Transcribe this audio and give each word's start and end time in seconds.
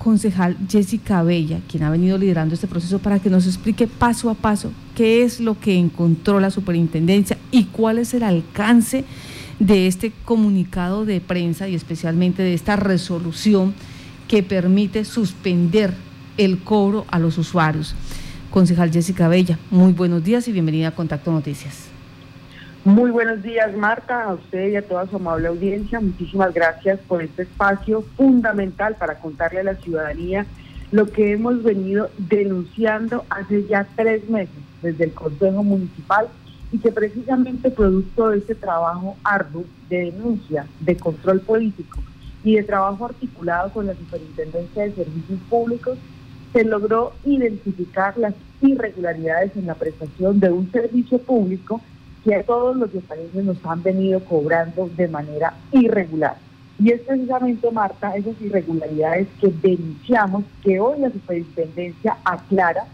concejal 0.00 0.56
Jessica 0.66 1.22
Bella, 1.22 1.60
quien 1.68 1.82
ha 1.82 1.90
venido 1.90 2.16
liderando 2.16 2.54
este 2.54 2.66
proceso, 2.66 2.98
para 3.00 3.18
que 3.18 3.28
nos 3.28 3.46
explique 3.46 3.86
paso 3.86 4.30
a 4.30 4.34
paso 4.34 4.72
qué 4.96 5.22
es 5.22 5.40
lo 5.40 5.60
que 5.60 5.78
encontró 5.78 6.40
la 6.40 6.50
superintendencia 6.50 7.36
y 7.52 7.64
cuál 7.64 7.98
es 7.98 8.14
el 8.14 8.22
alcance 8.22 9.04
de 9.58 9.86
este 9.86 10.10
comunicado 10.24 11.04
de 11.04 11.20
prensa 11.20 11.68
y 11.68 11.74
especialmente 11.74 12.42
de 12.42 12.54
esta 12.54 12.76
resolución 12.76 13.74
que 14.26 14.42
permite 14.42 15.04
suspender 15.04 15.92
el 16.38 16.60
cobro 16.60 17.04
a 17.10 17.18
los 17.18 17.36
usuarios. 17.36 17.94
Concejal 18.50 18.90
Jessica 18.90 19.28
Bella, 19.28 19.58
muy 19.70 19.92
buenos 19.92 20.24
días 20.24 20.48
y 20.48 20.52
bienvenida 20.52 20.88
a 20.88 20.94
Contacto 20.94 21.30
Noticias. 21.30 21.89
Muy 22.84 23.10
buenos 23.10 23.42
días, 23.42 23.76
Marta, 23.76 24.24
a 24.24 24.32
usted 24.32 24.70
y 24.70 24.76
a 24.76 24.80
toda 24.80 25.06
su 25.06 25.16
amable 25.16 25.48
audiencia. 25.48 26.00
Muchísimas 26.00 26.54
gracias 26.54 26.98
por 27.00 27.22
este 27.22 27.42
espacio 27.42 28.00
fundamental 28.16 28.96
para 28.98 29.18
contarle 29.18 29.60
a 29.60 29.64
la 29.64 29.74
ciudadanía 29.74 30.46
lo 30.90 31.04
que 31.12 31.32
hemos 31.32 31.62
venido 31.62 32.08
denunciando 32.16 33.26
hace 33.28 33.66
ya 33.66 33.86
tres 33.96 34.30
meses 34.30 34.56
desde 34.80 35.04
el 35.04 35.12
Consejo 35.12 35.62
Municipal 35.62 36.28
y 36.72 36.78
que 36.78 36.90
precisamente 36.90 37.70
producto 37.70 38.30
de 38.30 38.38
este 38.38 38.54
trabajo 38.54 39.14
arduo 39.24 39.64
de 39.90 40.10
denuncia, 40.12 40.64
de 40.80 40.96
control 40.96 41.40
político 41.40 41.98
y 42.42 42.56
de 42.56 42.62
trabajo 42.62 43.04
articulado 43.04 43.74
con 43.74 43.88
la 43.88 43.94
Superintendencia 43.94 44.84
de 44.84 44.94
Servicios 44.94 45.40
Públicos, 45.50 45.98
se 46.54 46.64
logró 46.64 47.12
identificar 47.26 48.16
las 48.16 48.32
irregularidades 48.62 49.54
en 49.54 49.66
la 49.66 49.74
prestación 49.74 50.40
de 50.40 50.50
un 50.50 50.72
servicio 50.72 51.18
público 51.18 51.82
que 52.24 52.34
a 52.34 52.42
todos 52.42 52.76
los 52.76 52.90
países 53.04 53.44
nos 53.44 53.64
han 53.64 53.82
venido 53.82 54.20
cobrando 54.20 54.90
de 54.96 55.08
manera 55.08 55.54
irregular. 55.72 56.36
Y 56.78 56.92
es 56.92 57.00
precisamente, 57.02 57.70
Marta, 57.70 58.16
esas 58.16 58.40
irregularidades 58.40 59.28
que 59.40 59.48
denunciamos, 59.48 60.44
que 60.62 60.80
hoy 60.80 61.00
la 61.00 61.10
superintendencia 61.10 62.16
aclara, 62.24 62.84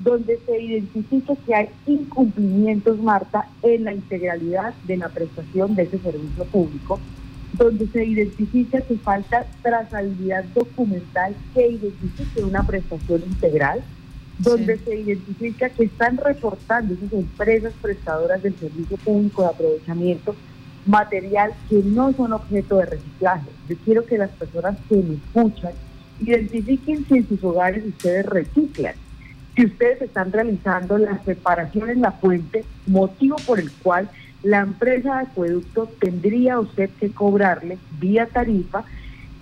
donde 0.00 0.38
se 0.44 0.60
identifica 0.60 1.34
que 1.46 1.54
hay 1.54 1.68
incumplimientos, 1.86 2.98
Marta, 2.98 3.48
en 3.62 3.84
la 3.84 3.94
integralidad 3.94 4.74
de 4.84 4.96
la 4.96 5.08
prestación 5.08 5.74
de 5.74 5.84
ese 5.84 5.98
servicio 5.98 6.44
público, 6.44 6.98
donde 7.52 7.86
se 7.86 8.04
identifica 8.04 8.80
que 8.80 8.96
falta 8.98 9.46
trazabilidad 9.62 10.44
documental 10.54 11.34
que 11.54 11.68
identifique 11.68 12.42
una 12.42 12.66
prestación 12.66 13.22
integral, 13.26 13.82
donde 14.38 14.78
se 14.78 14.96
identifica 14.96 15.70
que 15.70 15.84
están 15.84 16.18
reportando 16.18 16.94
esas 16.94 17.12
empresas 17.12 17.72
prestadoras 17.80 18.42
del 18.42 18.56
servicio 18.56 18.96
público 18.98 19.42
de 19.42 19.48
aprovechamiento 19.48 20.36
material 20.84 21.52
que 21.68 21.82
no 21.82 22.12
son 22.12 22.32
objeto 22.32 22.78
de 22.78 22.86
reciclaje. 22.86 23.48
Yo 23.68 23.76
quiero 23.84 24.06
que 24.06 24.18
las 24.18 24.30
personas 24.30 24.76
que 24.88 24.96
me 24.96 25.14
escuchan 25.14 25.72
identifiquen 26.20 27.04
si 27.06 27.14
en 27.16 27.28
sus 27.28 27.42
hogares 27.42 27.84
ustedes 27.84 28.26
reciclan, 28.26 28.94
si 29.54 29.66
ustedes 29.66 30.02
están 30.02 30.32
realizando 30.32 30.98
la 30.98 31.22
separación 31.24 31.90
en 31.90 32.02
la 32.02 32.12
fuente, 32.12 32.64
motivo 32.86 33.36
por 33.46 33.58
el 33.58 33.70
cual 33.72 34.08
la 34.42 34.60
empresa 34.60 35.16
de 35.16 35.22
acueducto 35.22 35.90
tendría 35.98 36.60
usted 36.60 36.90
que 37.00 37.10
cobrarle 37.10 37.78
vía 37.98 38.26
tarifa 38.26 38.84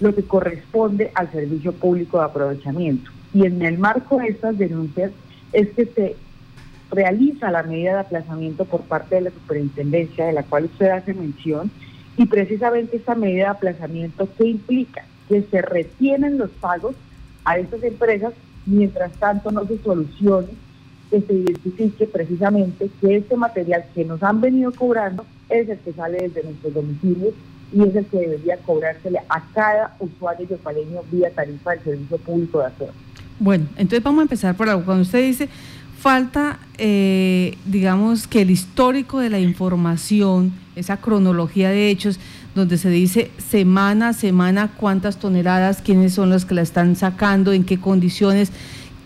lo 0.01 0.15
que 0.15 0.23
corresponde 0.23 1.11
al 1.15 1.31
servicio 1.31 1.73
público 1.73 2.19
de 2.19 2.25
aprovechamiento. 2.25 3.11
Y 3.35 3.45
en 3.45 3.61
el 3.63 3.79
marco 3.79 4.19
de 4.19 4.29
estas 4.29 4.57
denuncias 4.57 5.11
es 5.53 5.69
que 5.71 5.87
se 5.87 6.17
realiza 6.91 7.51
la 7.51 7.65
medida 7.65 7.95
de 7.95 8.01
aplazamiento 8.01 8.65
por 8.65 8.83
parte 8.83 9.17
de 9.17 9.23
la 9.23 9.31
superintendencia 9.31 10.27
de 10.27 10.33
la 10.33 10.45
cual 10.45 10.67
usted 10.67 10.91
hace 10.91 11.13
mención 11.13 11.71
y 12.17 12.27
precisamente 12.27 12.97
esta 12.97 13.17
medida 13.17 13.45
de 13.45 13.51
aplazamiento 13.51 14.29
que 14.39 14.47
implica 14.47 15.05
que 15.29 15.43
se 15.43 15.63
retienen 15.63 16.39
los 16.39 16.51
pagos 16.51 16.95
a 17.45 17.59
estas 17.59 17.83
empresas 17.83 18.33
mientras 18.67 19.13
tanto 19.15 19.51
no 19.51 19.67
se 19.67 19.79
solucione 19.79 20.49
que 21.11 21.21
se 21.21 21.33
identifique 21.33 22.07
precisamente 22.07 22.89
que 23.01 23.17
este 23.17 23.37
material 23.37 23.85
que 23.95 24.05
nos 24.05 24.23
han 24.23 24.41
venido 24.41 24.73
cobrando 24.73 25.25
es 25.49 25.69
el 25.69 25.79
que 25.79 25.93
sale 25.93 26.19
desde 26.29 26.45
nuestros 26.45 26.75
domicilios 26.75 27.35
y 27.73 27.83
es 27.83 27.97
el 27.97 28.07
que 28.07 28.19
debería 28.19 28.57
cobrársele 28.59 29.21
a 29.29 29.45
cada 29.53 29.97
usuario 29.99 30.47
yopaleño 30.49 31.03
vía 31.11 31.31
tarifa 31.31 31.73
del 31.73 31.83
servicio 31.83 32.19
público 32.19 32.61
de 32.61 32.67
aseo. 32.67 33.04
Bueno, 33.39 33.67
entonces 33.77 34.03
vamos 34.03 34.21
a 34.21 34.23
empezar 34.23 34.57
por 34.57 34.69
algo. 34.69 34.85
Cuando 34.85 35.03
usted 35.03 35.27
dice 35.27 35.49
falta, 36.05 36.59
eh, 36.77 37.57
digamos, 37.65 38.27
que 38.27 38.43
el 38.43 38.51
histórico 38.51 39.21
de 39.21 39.31
la 39.31 39.41
información, 39.41 40.53
esa 40.77 40.99
cronología 40.99 41.71
de 41.71 41.89
hechos, 41.89 42.21
donde 42.55 42.77
se 42.77 42.91
dice 42.91 43.31
semana 43.39 44.11
a 44.11 44.13
semana 44.13 44.71
cuántas 44.77 45.19
toneladas, 45.19 45.81
quiénes 45.83 46.13
son 46.13 46.29
los 46.29 46.45
que 46.45 46.55
la 46.55 46.61
están 46.61 46.95
sacando, 46.95 47.55
en 47.55 47.65
qué 47.65 47.81
condiciones, 47.81 48.53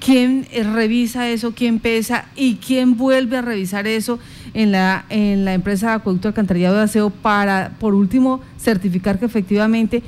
quién 0.05 0.49
eh, 0.51 0.65
revisa 0.65 1.29
eso, 1.29 1.53
quién 1.55 1.79
pesa 1.79 2.27
y 2.35 2.57
quién 2.57 2.97
vuelve 2.97 3.37
a 3.37 3.43
revisar 3.43 3.87
eso 3.87 4.19
en 4.53 4.73
la, 4.73 5.05
en 5.09 5.45
la 5.45 5.55
empresa 5.55 5.91
de 5.91 5.93
acueducto 5.95 6.27
alcantarillado 6.27 6.79
de 6.79 6.83
aseo 6.83 7.11
para, 7.11 7.77
por 7.79 7.95
último, 7.95 8.41
certificar 8.59 9.21
que 9.21 9.27
efectivamente 9.27 10.03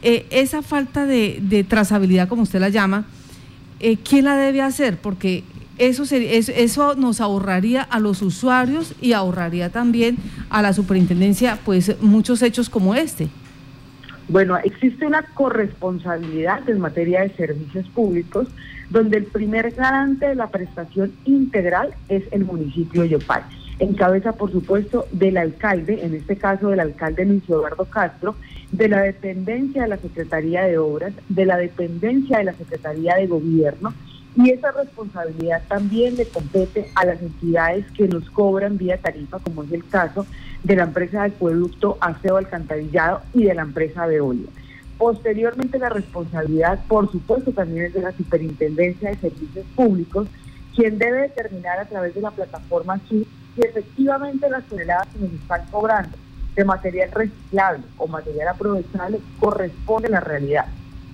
eh, 0.00 0.26
esa 0.30 0.62
falta 0.62 1.04
de 1.04 1.66
trazabilidad, 1.68 2.28
como 2.28 2.42
usted 2.42 2.60
la 2.60 2.70
llama, 2.70 3.04
eh, 3.84 3.98
¿quién 4.02 4.24
la 4.24 4.36
debe 4.36 4.62
hacer? 4.62 4.96
Porque 4.96 5.44
eso, 5.76 6.04
eso 6.14 6.94
nos 6.94 7.20
ahorraría 7.20 7.82
a 7.82 8.00
los 8.00 8.22
usuarios 8.22 8.94
y 9.00 9.12
ahorraría 9.12 9.68
también 9.68 10.16
a 10.48 10.62
la 10.62 10.72
superintendencia 10.72 11.58
pues 11.64 12.00
muchos 12.00 12.40
hechos 12.42 12.70
como 12.70 12.94
este. 12.94 13.28
Bueno, 14.28 14.56
existe 14.56 15.06
una 15.06 15.22
corresponsabilidad 15.34 16.66
en 16.68 16.80
materia 16.80 17.20
de 17.20 17.30
servicios 17.36 17.86
públicos 17.88 18.48
donde 18.88 19.18
el 19.18 19.24
primer 19.24 19.72
garante 19.72 20.28
de 20.28 20.34
la 20.34 20.48
prestación 20.48 21.12
integral 21.26 21.94
es 22.08 22.22
el 22.30 22.46
municipio 22.46 23.02
de 23.02 23.10
Yopal, 23.10 23.42
en 23.78 23.94
cabeza 23.94 24.32
por 24.32 24.52
supuesto 24.52 25.06
del 25.12 25.36
alcalde, 25.36 26.04
en 26.04 26.14
este 26.14 26.36
caso 26.36 26.68
del 26.68 26.80
alcalde 26.80 27.24
Luis 27.24 27.42
Eduardo 27.48 27.84
Castro, 27.86 28.36
de 28.72 28.88
la 28.88 29.02
dependencia 29.02 29.82
de 29.82 29.88
la 29.88 29.98
Secretaría 29.98 30.62
de 30.64 30.78
Obras, 30.78 31.12
de 31.28 31.46
la 31.46 31.56
dependencia 31.56 32.38
de 32.38 32.44
la 32.44 32.54
Secretaría 32.54 33.16
de 33.16 33.26
Gobierno, 33.26 33.94
y 34.36 34.50
esa 34.50 34.72
responsabilidad 34.72 35.62
también 35.68 36.16
le 36.16 36.26
compete 36.26 36.90
a 36.96 37.04
las 37.04 37.22
entidades 37.22 37.88
que 37.92 38.08
nos 38.08 38.28
cobran 38.30 38.78
vía 38.78 38.98
tarifa, 38.98 39.38
como 39.38 39.62
es 39.62 39.72
el 39.72 39.86
caso 39.86 40.26
de 40.64 40.76
la 40.76 40.84
empresa 40.84 41.22
de 41.22 41.28
acueducto 41.28 41.98
Aceo 42.00 42.36
Alcantarillado 42.36 43.20
y 43.32 43.44
de 43.44 43.54
la 43.54 43.62
empresa 43.62 44.06
Veolia. 44.06 44.48
Posteriormente 44.98 45.78
la 45.78 45.88
responsabilidad, 45.88 46.80
por 46.88 47.10
supuesto, 47.12 47.52
también 47.52 47.86
es 47.86 47.94
de 47.94 48.02
la 48.02 48.12
Superintendencia 48.12 49.10
de 49.10 49.16
Servicios 49.16 49.66
Públicos, 49.76 50.26
quien 50.74 50.98
debe 50.98 51.22
determinar 51.22 51.78
a 51.78 51.84
través 51.84 52.14
de 52.14 52.20
la 52.20 52.32
plataforma 52.32 53.00
si 53.54 53.60
efectivamente 53.62 54.48
las 54.48 54.64
toneladas 54.64 55.08
que 55.08 55.20
nos 55.20 55.32
están 55.32 55.64
cobrando 55.70 56.16
de 56.54 56.64
material 56.64 57.10
reciclable 57.12 57.84
o 57.98 58.06
material 58.06 58.48
aprovechable 58.48 59.20
corresponde 59.40 60.08
a 60.08 60.12
la 60.12 60.20
realidad. 60.20 60.66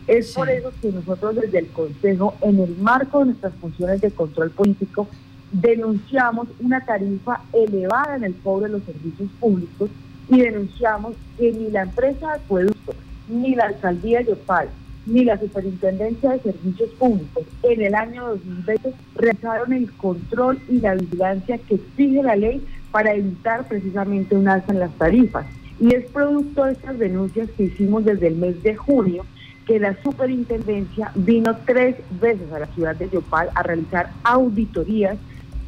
Es 0.06 0.32
por 0.32 0.50
eso 0.50 0.72
que 0.82 0.90
nosotros 0.90 1.36
desde 1.36 1.58
el 1.58 1.68
Consejo, 1.68 2.34
en 2.40 2.58
el 2.58 2.76
marco 2.78 3.20
de 3.20 3.26
nuestras 3.26 3.54
funciones 3.54 4.00
de 4.00 4.10
control 4.10 4.50
político, 4.50 5.06
denunciamos 5.52 6.48
una 6.60 6.84
tarifa 6.84 7.42
elevada 7.52 8.16
en 8.16 8.24
el 8.24 8.34
cobro 8.36 8.66
de 8.66 8.72
los 8.72 8.82
servicios 8.84 9.30
públicos 9.38 9.90
y 10.28 10.40
denunciamos 10.40 11.14
que 11.38 11.52
ni 11.52 11.70
la 11.70 11.82
empresa 11.82 12.28
de 12.28 12.34
acueducto, 12.34 12.94
ni 13.28 13.54
la 13.54 13.66
alcaldía 13.66 14.18
de 14.18 14.26
Yopal, 14.26 14.68
ni 15.06 15.24
la 15.24 15.38
Superintendencia 15.38 16.30
de 16.30 16.40
Servicios 16.40 16.90
Públicos 16.98 17.44
en 17.62 17.82
el 17.82 17.94
año 17.94 18.28
2020 18.28 18.92
realizaron 19.14 19.72
el 19.72 19.90
control 19.92 20.58
y 20.68 20.80
la 20.80 20.94
vigilancia 20.94 21.58
que 21.58 21.76
exige 21.76 22.22
la 22.22 22.36
ley 22.36 22.64
para 22.90 23.14
evitar 23.14 23.66
precisamente 23.68 24.36
un 24.36 24.48
alza 24.48 24.72
en 24.72 24.80
las 24.80 24.92
tarifas. 24.98 25.46
Y 25.80 25.94
es 25.94 26.04
producto 26.10 26.64
de 26.64 26.72
estas 26.72 26.98
denuncias 26.98 27.48
que 27.56 27.64
hicimos 27.64 28.04
desde 28.04 28.26
el 28.26 28.36
mes 28.36 28.62
de 28.62 28.76
junio 28.76 29.24
que 29.66 29.78
la 29.78 29.96
superintendencia 30.02 31.12
vino 31.14 31.56
tres 31.64 31.96
veces 32.20 32.52
a 32.52 32.58
la 32.58 32.66
ciudad 32.66 32.96
de 32.96 33.08
Yopal 33.08 33.50
a 33.54 33.62
realizar 33.62 34.10
auditorías 34.24 35.16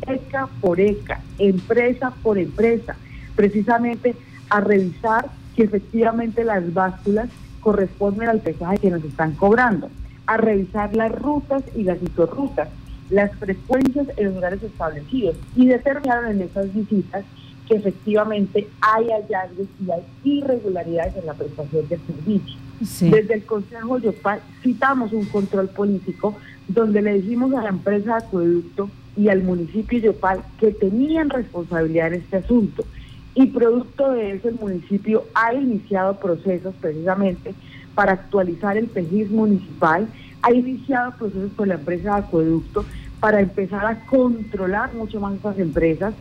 ECA 0.06 0.48
por 0.60 0.80
ECA, 0.80 1.20
empresa 1.38 2.12
por 2.22 2.38
empresa, 2.38 2.96
precisamente 3.36 4.14
a 4.50 4.60
revisar 4.60 5.30
que 5.54 5.62
efectivamente 5.62 6.44
las 6.44 6.74
básculas 6.74 7.28
corresponden 7.62 8.28
al 8.28 8.40
pesaje 8.40 8.78
que 8.78 8.90
nos 8.90 9.02
están 9.04 9.32
cobrando, 9.32 9.88
a 10.26 10.36
revisar 10.36 10.94
las 10.94 11.12
rutas 11.12 11.62
y 11.74 11.84
las 11.84 12.02
hitorrutas, 12.02 12.68
las 13.10 13.34
frecuencias 13.36 14.06
en 14.16 14.26
los 14.26 14.34
lugares 14.34 14.62
establecidos 14.62 15.36
y 15.56 15.66
determinaron 15.66 16.30
en 16.30 16.42
esas 16.42 16.72
visitas 16.74 17.24
que 17.68 17.76
efectivamente 17.76 18.68
hay 18.80 19.08
hallazgos 19.08 19.66
y 19.84 19.90
hay 19.90 20.02
irregularidades 20.24 21.16
en 21.16 21.26
la 21.26 21.34
prestación 21.34 21.88
del 21.88 22.00
servicio. 22.06 22.56
Desde 22.80 23.34
el 23.34 23.44
Consejo 23.44 23.98
Yopal 23.98 24.40
citamos 24.62 25.12
un 25.12 25.26
control 25.26 25.68
político 25.68 26.34
donde 26.66 27.00
le 27.02 27.14
dijimos 27.14 27.54
a 27.54 27.62
la 27.62 27.68
empresa 27.68 28.16
de 28.18 28.24
acueducto 28.24 28.90
y 29.16 29.28
al 29.28 29.42
municipio 29.42 30.00
de 30.00 30.06
Yopal 30.06 30.42
que 30.58 30.72
tenían 30.72 31.30
responsabilidad 31.30 32.08
en 32.08 32.14
este 32.14 32.38
asunto. 32.38 32.84
Y 33.34 33.46
producto 33.46 34.12
de 34.12 34.32
eso 34.32 34.48
el 34.48 34.56
municipio 34.56 35.24
ha 35.34 35.54
iniciado 35.54 36.18
procesos 36.18 36.74
precisamente 36.80 37.54
para 37.94 38.12
actualizar 38.12 38.76
el 38.76 38.86
PEGIS 38.86 39.30
municipal, 39.30 40.08
ha 40.42 40.52
iniciado 40.52 41.12
procesos 41.12 41.52
con 41.56 41.68
la 41.68 41.74
empresa 41.74 42.14
de 42.14 42.20
acueducto 42.20 42.84
para 43.20 43.40
empezar 43.40 43.86
a 43.86 44.04
controlar 44.06 44.92
mucho 44.94 45.20
más 45.20 45.34
esas 45.34 45.58
empresas, 45.58 46.14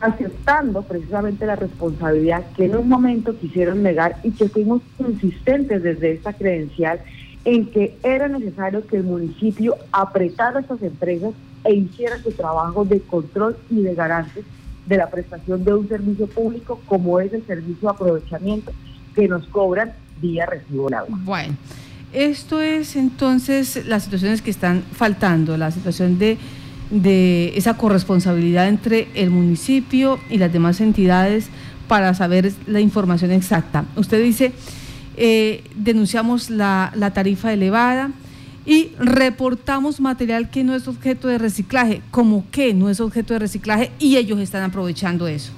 aceptando 0.00 0.82
precisamente 0.82 1.46
la 1.46 1.56
responsabilidad 1.56 2.44
que 2.54 2.66
en 2.66 2.76
un 2.76 2.88
momento 2.88 3.36
quisieron 3.38 3.82
negar 3.82 4.16
y 4.22 4.30
que 4.32 4.48
fuimos 4.48 4.82
consistentes 4.98 5.82
desde 5.82 6.12
esta 6.12 6.34
credencial 6.34 7.00
en 7.44 7.66
que 7.70 7.96
era 8.02 8.28
necesario 8.28 8.86
que 8.86 8.98
el 8.98 9.04
municipio 9.04 9.76
apretara 9.92 10.58
a 10.58 10.62
estas 10.62 10.82
empresas 10.82 11.32
e 11.64 11.74
hiciera 11.74 12.18
su 12.18 12.32
trabajo 12.32 12.84
de 12.84 13.00
control 13.00 13.56
y 13.70 13.80
de 13.82 13.94
garante 13.94 14.44
de 14.86 14.96
la 14.96 15.10
prestación 15.10 15.64
de 15.64 15.74
un 15.74 15.88
servicio 15.88 16.26
público 16.26 16.80
como 16.86 17.20
es 17.20 17.32
el 17.32 17.44
servicio 17.46 17.88
de 17.88 17.94
aprovechamiento 17.94 18.72
que 19.14 19.28
nos 19.28 19.46
cobran 19.48 19.92
vía 20.20 20.46
recibo 20.46 20.88
de 20.88 20.96
agua. 20.96 21.18
Bueno, 21.22 21.54
esto 22.12 22.60
es 22.60 22.96
entonces 22.96 23.84
las 23.86 24.04
situaciones 24.04 24.42
que 24.42 24.50
están 24.50 24.82
faltando, 24.92 25.56
la 25.56 25.70
situación 25.70 26.18
de, 26.18 26.38
de 26.90 27.52
esa 27.56 27.76
corresponsabilidad 27.76 28.68
entre 28.68 29.08
el 29.14 29.30
municipio 29.30 30.18
y 30.30 30.38
las 30.38 30.52
demás 30.52 30.80
entidades 30.80 31.48
para 31.88 32.14
saber 32.14 32.52
la 32.66 32.80
información 32.80 33.32
exacta. 33.32 33.84
Usted 33.96 34.22
dice, 34.22 34.52
eh, 35.16 35.64
denunciamos 35.74 36.50
la, 36.50 36.92
la 36.94 37.12
tarifa 37.12 37.52
elevada, 37.52 38.10
y 38.66 38.90
reportamos 38.98 40.00
material 40.00 40.50
que 40.50 40.64
no 40.64 40.74
es 40.74 40.88
objeto 40.88 41.28
de 41.28 41.38
reciclaje. 41.38 42.02
¿Cómo 42.10 42.44
que 42.50 42.74
no 42.74 42.90
es 42.90 43.00
objeto 43.00 43.32
de 43.32 43.38
reciclaje 43.38 43.92
y 43.98 44.16
ellos 44.16 44.40
están 44.40 44.64
aprovechando 44.64 45.28
eso? 45.28 45.52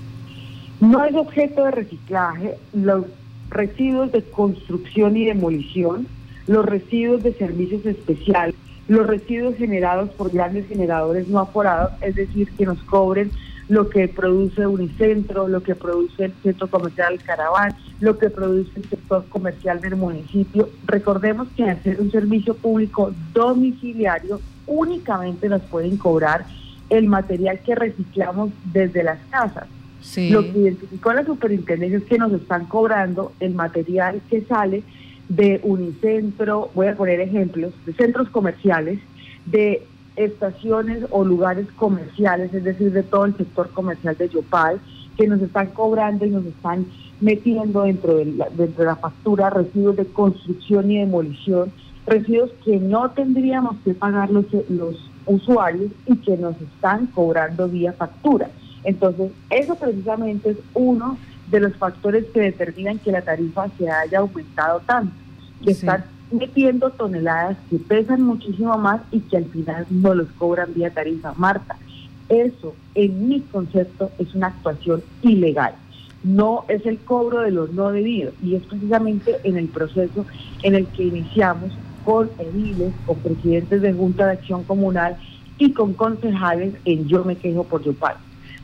No 0.81 1.05
es 1.05 1.15
objeto 1.15 1.65
de 1.65 1.71
reciclaje 1.73 2.55
los 2.73 3.07
residuos 3.51 4.13
de 4.13 4.23
construcción 4.23 5.17
y 5.17 5.25
demolición, 5.25 6.07
los 6.47 6.65
residuos 6.65 7.23
de 7.23 7.33
servicios 7.33 7.85
especiales, 7.85 8.55
los 8.87 9.07
residuos 9.07 9.57
generados 9.57 10.11
por 10.11 10.31
grandes 10.31 10.69
generadores 10.69 11.29
no 11.29 11.41
aforados, 11.41 11.93
es 12.03 12.15
decir, 12.15 12.49
que 12.57 12.67
nos 12.67 12.79
cobren 12.85 13.31
lo 13.69 13.89
que 13.91 14.09
produce 14.09 14.67
Unicentro, 14.67 15.49
lo 15.49 15.63
que 15.63 15.75
produce 15.75 16.27
el 16.27 16.33
Centro 16.43 16.69
Comercial 16.69 17.19
Caraván, 17.23 17.75
lo 18.01 18.19
que 18.19 18.31
produce 18.31 18.71
el 18.77 18.89
sector 18.89 19.25
comercial 19.29 19.81
del 19.81 19.97
municipio. 19.97 20.69
Recordemos 20.87 21.49
que 21.57 21.65
hacer 21.65 22.01
un 22.01 22.11
servicio 22.11 22.55
público 22.55 23.13
domiciliario 23.35 24.41
únicamente 24.67 25.49
nos 25.49 25.63
pueden 25.63 25.97
cobrar 25.97 26.47
el 26.91 27.07
material 27.07 27.61
que 27.61 27.75
reciclamos 27.75 28.51
desde 28.73 29.03
las 29.03 29.19
casas. 29.31 29.67
Lo 30.31 30.43
que 30.43 30.59
identificó 30.59 31.13
la 31.13 31.25
superintendencia 31.25 31.99
es 31.99 32.05
que 32.05 32.19
nos 32.19 32.33
están 32.33 32.67
cobrando 32.67 33.33
el 33.41 33.55
material 33.55 34.21
que 34.31 34.43
sale 34.43 34.83
de 35.29 35.61
Unicentro, 35.63 36.71
voy 36.75 36.87
a 36.87 36.97
poner 36.97 37.21
ejemplos, 37.21 37.75
de 37.85 37.93
centros 37.93 38.31
comerciales, 38.31 39.01
de 39.45 39.83
estaciones 40.19 41.05
o 41.11 41.25
lugares 41.25 41.67
comerciales, 41.77 42.53
es 42.53 42.65
decir, 42.65 42.93
de 42.93 43.03
todo 43.03 43.25
el 43.25 43.37
sector 43.37 43.71
comercial 43.71 44.17
de 44.17 44.29
Yopal, 44.29 44.81
que 45.17 45.27
nos 45.27 45.41
están 45.41 45.69
cobrando 45.69 46.27
y 46.27 46.31
nos 46.31 46.45
están 46.45 46.87
metiendo 47.21 47.83
dentro 47.83 48.17
de 48.17 48.27
la, 48.27 48.49
dentro 48.51 48.85
de 48.85 48.91
la 48.91 48.97
factura 48.97 49.51
residuos 49.51 49.97
de 49.97 50.07
construcción 50.07 50.91
y 50.91 50.99
demolición, 50.99 51.73
residuos 52.07 52.51
que 52.65 52.79
no 52.79 53.11
tendríamos 53.11 53.77
que 53.85 53.95
pagar 53.95 54.31
los, 54.31 54.47
los 54.69 54.97
usuarios 55.27 55.91
y 56.07 56.17
que 56.17 56.37
nos 56.37 56.61
están 56.61 57.07
cobrando 57.07 57.69
vía 57.69 57.93
factura. 57.93 58.51
Entonces, 58.85 59.33
eso 59.51 59.75
precisamente 59.75 60.51
es 60.51 60.59
uno 60.75 61.19
de 61.51 61.61
los 61.61 61.77
factores 61.77 62.25
que 62.27 62.41
determinan 62.41 62.99
que 62.99 63.13
la 63.13 63.23
tarifa 63.23 63.69
se 63.79 63.91
haya 63.91 64.19
aumentado 64.19 64.81
tanto, 64.87 65.13
que 65.65 65.73
están 65.73 66.05
metiendo 66.31 66.91
toneladas 66.91 67.57
que 67.71 67.79
pesan 67.79 68.23
muchísimo 68.23 68.77
más 68.79 69.01
y 69.11 69.21
que 69.21 69.39
al 69.39 69.47
final 69.47 69.87
no 69.91 70.15
los 70.15 70.29
cobran 70.33 70.75
vía 70.75 70.91
tarifa. 70.91 71.33
Marta, 71.37 71.77
eso 72.29 72.75
en 72.95 73.29
mi 73.29 73.41
concepto 73.43 74.11
es 74.19 74.35
una 74.35 74.49
actuación 74.49 75.03
ilegal. 75.23 75.75
No 76.23 76.65
es 76.69 76.85
el 76.85 76.99
cobro 76.99 77.41
de 77.41 77.51
lo 77.51 77.69
no 77.69 77.91
debido 77.91 78.33
y 78.43 78.57
es 78.57 78.67
precisamente 78.67 79.37
en 79.45 79.57
el 79.57 79.69
proceso 79.69 80.27
en 80.63 80.75
el 80.75 80.87
que 80.89 81.05
iniciamos 81.05 81.73
con 82.05 82.31
ediles, 82.39 82.93
con 83.07 83.17
presidentes 83.21 83.83
de 83.83 83.93
Junta 83.93 84.27
de 84.27 84.33
Acción 84.33 84.65
Comunal 84.65 85.17
y 85.59 85.73
con 85.73 85.95
concejales 85.95 86.75
en 86.85 87.07
Yo 87.07 87.25
Me 87.25 87.37
Quejo 87.37 87.65
por 87.65 87.83
Yopal. 87.83 88.17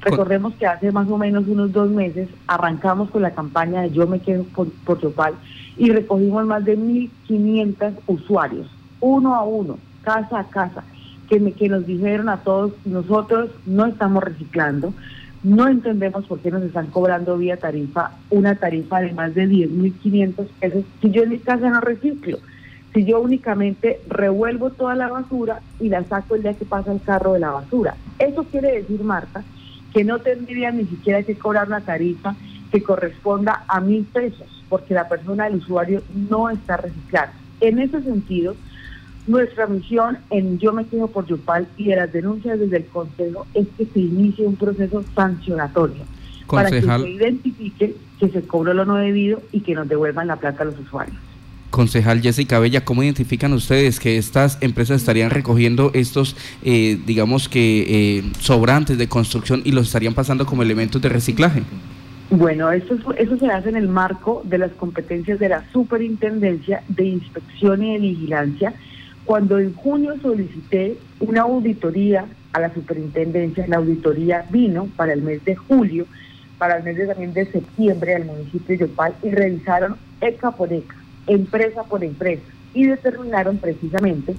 Recordemos 0.05 0.53
que 0.55 0.67
hace 0.67 0.93
más 0.93 1.09
o 1.09 1.17
menos 1.17 1.49
unos 1.49 1.73
dos 1.73 1.89
meses 1.91 2.29
arrancamos 2.47 3.11
con 3.11 3.23
la 3.23 3.31
campaña 3.31 3.81
de 3.81 3.91
Yo 3.91 4.06
Me 4.06 4.21
Quejo 4.21 4.45
por, 4.55 4.69
por 4.85 4.99
y 5.79 5.91
recogimos 5.91 6.47
más 6.47 6.62
de 6.65 6.79
1.500 6.79 7.95
usuarios, 8.06 8.67
uno 9.01 9.35
a 9.35 9.43
uno, 9.45 9.79
casa 10.03 10.41
a 10.41 10.45
casa, 10.45 10.85
que, 11.29 11.41
me, 11.41 11.53
que 11.53 11.71
nos 11.71 11.87
dijeron 11.87 12.29
a 12.29 12.37
todos, 12.39 12.73
nosotros 12.85 13.51
no 13.65 13.87
estamos 13.87 14.23
reciclando, 14.23 14.93
no 15.43 15.69
entendemos 15.69 16.27
por 16.27 16.39
qué 16.41 16.51
nos 16.51 16.62
están 16.62 16.89
cobrando 16.89 17.39
vía 17.39 17.56
tarifa 17.56 18.12
una 18.29 18.56
tarifa 18.56 19.01
de 19.01 19.12
más 19.12 19.35
de 19.35 19.47
10.500 19.49 20.47
pesos 20.61 20.85
si 21.01 21.11
yo 21.11 21.23
en 21.23 21.31
mi 21.31 21.39
casa 21.39 21.71
no 21.71 21.81
reciclo, 21.81 22.39
si 22.93 23.05
yo 23.05 23.21
únicamente 23.21 24.01
revuelvo 24.09 24.69
toda 24.71 24.95
la 24.95 25.09
basura 25.09 25.61
y 25.81 25.89
la 25.89 26.05
saco 26.05 26.35
el 26.35 26.43
día 26.43 26.55
que 26.55 26.67
pasa 26.67 26.93
el 26.93 27.01
carro 27.01 27.33
de 27.33 27.41
la 27.41 27.51
basura. 27.51 27.95
Eso 28.19 28.45
quiere 28.45 28.73
decir, 28.73 29.03
Marta, 29.03 29.43
que 29.94 30.05
no 30.05 30.19
tendría 30.19 30.73
ni 30.73 30.85
siquiera 30.85 31.23
que 31.23 31.37
cobrar 31.37 31.69
una 31.69 31.81
tarifa 31.81 32.35
que 32.70 32.82
corresponda 32.82 33.64
a 33.69 33.81
mil 33.81 34.05
pesos 34.05 34.49
porque 34.69 34.93
la 34.93 35.08
persona 35.08 35.44
del 35.44 35.56
usuario 35.56 36.02
no 36.29 36.50
está 36.50 36.76
reciclando. 36.76 37.32
En 37.61 37.79
ese 37.79 38.02
sentido, 38.02 38.56
nuestra 39.29 39.69
misión 39.69 40.19
en 40.31 40.58
Yo 40.58 40.73
me 40.73 40.85
quedo 40.85 41.06
por 41.06 41.26
Yopal 41.26 41.69
y 41.76 41.87
de 41.87 41.96
las 41.96 42.12
denuncias 42.12 42.58
desde 42.58 42.79
el 42.79 42.87
Consejo 42.87 43.46
es 43.55 43.69
que 43.79 43.87
se 43.87 44.00
inicie 44.00 44.46
un 44.46 44.56
proceso 44.56 45.05
sancionatorio 45.14 46.02
para 46.49 46.70
que 46.70 46.82
se 46.82 47.08
identifique 47.08 47.96
que 48.19 48.29
se 48.29 48.43
cobró 48.43 48.75
lo 48.75 48.85
no 48.85 48.96
debido 48.96 49.41
y 49.52 49.61
que 49.61 49.75
nos 49.75 49.88
devuelvan 49.88 50.26
la 50.26 50.37
plata 50.37 50.62
a 50.62 50.67
los 50.67 50.79
usuarios. 50.79 51.17
Concejal 51.75 52.23
Jessica 52.23 52.61
Bella, 52.61 52.85
¿cómo 52.85 53.03
identifican 53.03 53.53
ustedes 53.53 53.99
que 53.99 54.17
estas 54.17 54.59
empresas 54.61 55.00
estarían 55.00 55.31
recogiendo 55.31 55.91
estos, 55.93 56.37
eh, 56.62 57.00
digamos 57.05 57.49
que, 57.49 58.19
eh, 58.19 58.23
sobrantes 58.38 58.97
de 58.97 59.09
construcción 59.09 59.61
y 59.65 59.73
los 59.73 59.88
estarían 59.88 60.15
pasando 60.15 60.47
como 60.47 60.62
elementos 60.62 61.03
de 61.03 61.09
reciclaje? 61.09 61.65
Bueno, 62.31 62.71
eso, 62.71 62.97
eso 63.19 63.37
se 63.38 63.49
hace 63.49 63.71
en 63.71 63.76
el 63.76 63.88
marco 63.88 64.43
de 64.44 64.59
las 64.59 64.71
competencias 64.71 65.41
de 65.41 65.49
la 65.49 65.69
Superintendencia 65.73 66.85
de 66.87 67.06
Inspección 67.06 67.82
y 67.82 67.94
de 67.94 67.99
Vigilancia. 67.99 68.75
Cuando 69.25 69.59
en 69.59 69.75
junio 69.75 70.15
solicité 70.23 70.97
una 71.19 71.41
auditoría 71.41 72.27
a 72.53 72.60
la 72.60 72.72
Superintendencia, 72.72 73.67
la 73.67 73.79
auditoría 73.79 74.46
vino 74.48 74.87
para 74.94 75.13
el 75.13 75.22
mes 75.22 75.44
de 75.44 75.56
julio, 75.56 76.06
para 76.56 76.77
el 76.77 76.84
mes 76.84 76.98
de, 76.98 77.08
también 77.08 77.34
de 77.34 77.51
septiembre 77.51 78.15
al 78.15 78.27
municipio 78.27 78.79
de 78.79 78.87
Yopal 78.87 79.13
y 79.25 79.31
revisaron 79.31 79.96
ECA 80.20 80.53
por 80.53 80.72
ECA, 80.72 80.94
empresa 81.26 81.84
por 81.84 82.04
empresa, 82.04 82.43
y 82.74 82.86
determinaron 82.86 83.58
precisamente 83.58 84.34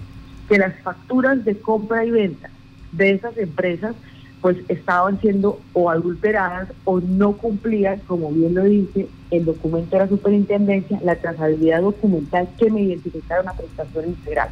que 0.47 0.57
las 0.57 0.75
facturas 0.81 1.43
de 1.45 1.57
compra 1.57 2.05
y 2.05 2.11
venta 2.11 2.49
de 2.91 3.11
esas 3.11 3.37
empresas 3.37 3.95
pues 4.41 4.57
estaban 4.67 5.19
siendo 5.21 5.59
o 5.73 5.89
adulteradas 5.89 6.69
o 6.83 6.99
no 6.99 7.33
cumplían, 7.33 7.99
como 8.05 8.29
bien 8.29 8.53
lo 8.53 8.63
dice 8.63 9.07
el 9.31 9.45
documento 9.45 9.95
de 9.95 10.03
la 10.03 10.09
superintendencia, 10.09 10.99
la 11.03 11.15
trazabilidad 11.15 11.81
documental 11.81 12.47
que 12.59 12.69
me 12.69 12.81
identificara 12.83 13.41
una 13.41 13.53
prestación 13.53 14.09
integral. 14.09 14.49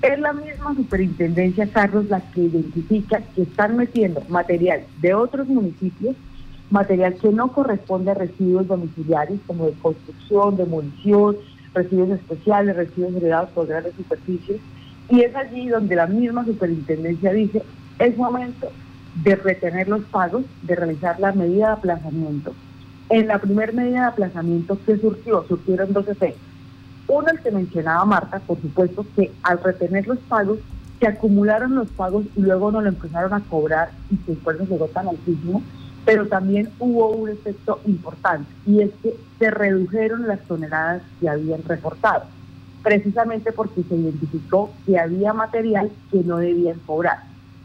Es 0.00 0.18
la 0.20 0.32
misma 0.32 0.74
superintendencia, 0.76 1.66
Carlos, 1.66 2.08
la 2.08 2.20
que 2.30 2.42
identifica 2.42 3.20
que 3.34 3.42
están 3.42 3.76
metiendo 3.76 4.22
material 4.28 4.82
de 5.00 5.14
otros 5.14 5.48
municipios, 5.48 6.14
material 6.70 7.14
que 7.14 7.30
no 7.30 7.52
corresponde 7.52 8.12
a 8.12 8.14
residuos 8.14 8.68
domiciliarios, 8.68 9.40
como 9.46 9.66
de 9.66 9.72
construcción, 9.72 10.56
demolición, 10.56 11.36
residuos 11.74 12.10
especiales, 12.10 12.76
residuos 12.76 13.14
heredados 13.14 13.50
por 13.50 13.66
grandes 13.66 13.94
superficies, 13.94 14.60
y 15.08 15.20
es 15.20 15.34
allí 15.34 15.68
donde 15.68 15.96
la 15.96 16.06
misma 16.06 16.44
superintendencia 16.44 17.32
dice, 17.32 17.62
es 17.98 18.16
momento 18.16 18.70
de 19.22 19.36
retener 19.36 19.88
los 19.88 20.02
pagos, 20.04 20.44
de 20.62 20.74
realizar 20.74 21.20
la 21.20 21.32
medida 21.32 21.66
de 21.66 21.72
aplazamiento. 21.72 22.54
En 23.10 23.26
la 23.28 23.38
primera 23.38 23.72
medida 23.72 24.00
de 24.00 24.06
aplazamiento, 24.06 24.78
¿qué 24.86 24.96
surgió? 24.96 25.44
Surgieron 25.46 25.92
dos 25.92 26.08
efectos. 26.08 26.40
Uno, 27.08 27.26
el 27.30 27.40
que 27.40 27.50
mencionaba 27.50 28.04
Marta, 28.04 28.40
por 28.40 28.60
supuesto 28.60 29.04
que 29.14 29.30
al 29.42 29.62
retener 29.62 30.06
los 30.06 30.18
pagos, 30.20 30.60
se 30.98 31.08
acumularon 31.08 31.74
los 31.74 31.88
pagos 31.88 32.24
y 32.36 32.40
luego 32.40 32.70
no 32.70 32.80
lo 32.80 32.88
empezaron 32.88 33.34
a 33.34 33.40
cobrar 33.40 33.90
y 34.10 34.16
después 34.24 34.58
nos 34.58 34.68
llegó 34.68 34.86
tan 34.86 35.08
altísimo, 35.08 35.62
pero 36.04 36.26
también 36.26 36.68
hubo 36.78 37.10
un 37.10 37.28
efecto 37.28 37.80
importante 37.86 38.50
y 38.66 38.80
es 38.80 38.90
que 39.02 39.14
se 39.38 39.50
redujeron 39.50 40.26
las 40.26 40.40
toneladas 40.40 41.02
que 41.20 41.28
habían 41.28 41.62
reportado, 41.64 42.24
precisamente 42.82 43.52
porque 43.52 43.82
se 43.82 43.94
identificó 43.94 44.72
que 44.86 44.98
había 44.98 45.32
material 45.32 45.90
que 46.10 46.22
no 46.24 46.38
debían 46.38 46.78
cobrar. 46.86 47.18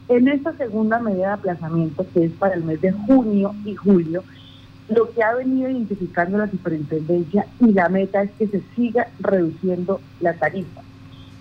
En 0.09 0.27
esta 0.27 0.55
segunda 0.55 0.99
medida 0.99 1.27
de 1.27 1.33
aplazamiento, 1.33 2.05
que 2.13 2.25
es 2.25 2.31
para 2.33 2.55
el 2.55 2.63
mes 2.63 2.79
de 2.81 2.91
junio 2.91 3.53
y 3.65 3.75
julio, 3.75 4.23
lo 4.89 5.11
que 5.11 5.21
ha 5.21 5.33
venido 5.33 5.69
identificando 5.69 6.37
la 6.37 6.49
superintendencia 6.49 7.45
y 7.59 7.73
la 7.73 7.89
meta 7.89 8.23
es 8.23 8.31
que 8.39 8.47
se 8.47 8.61
siga 8.75 9.07
reduciendo 9.19 9.99
la 10.21 10.33
tarifa, 10.33 10.81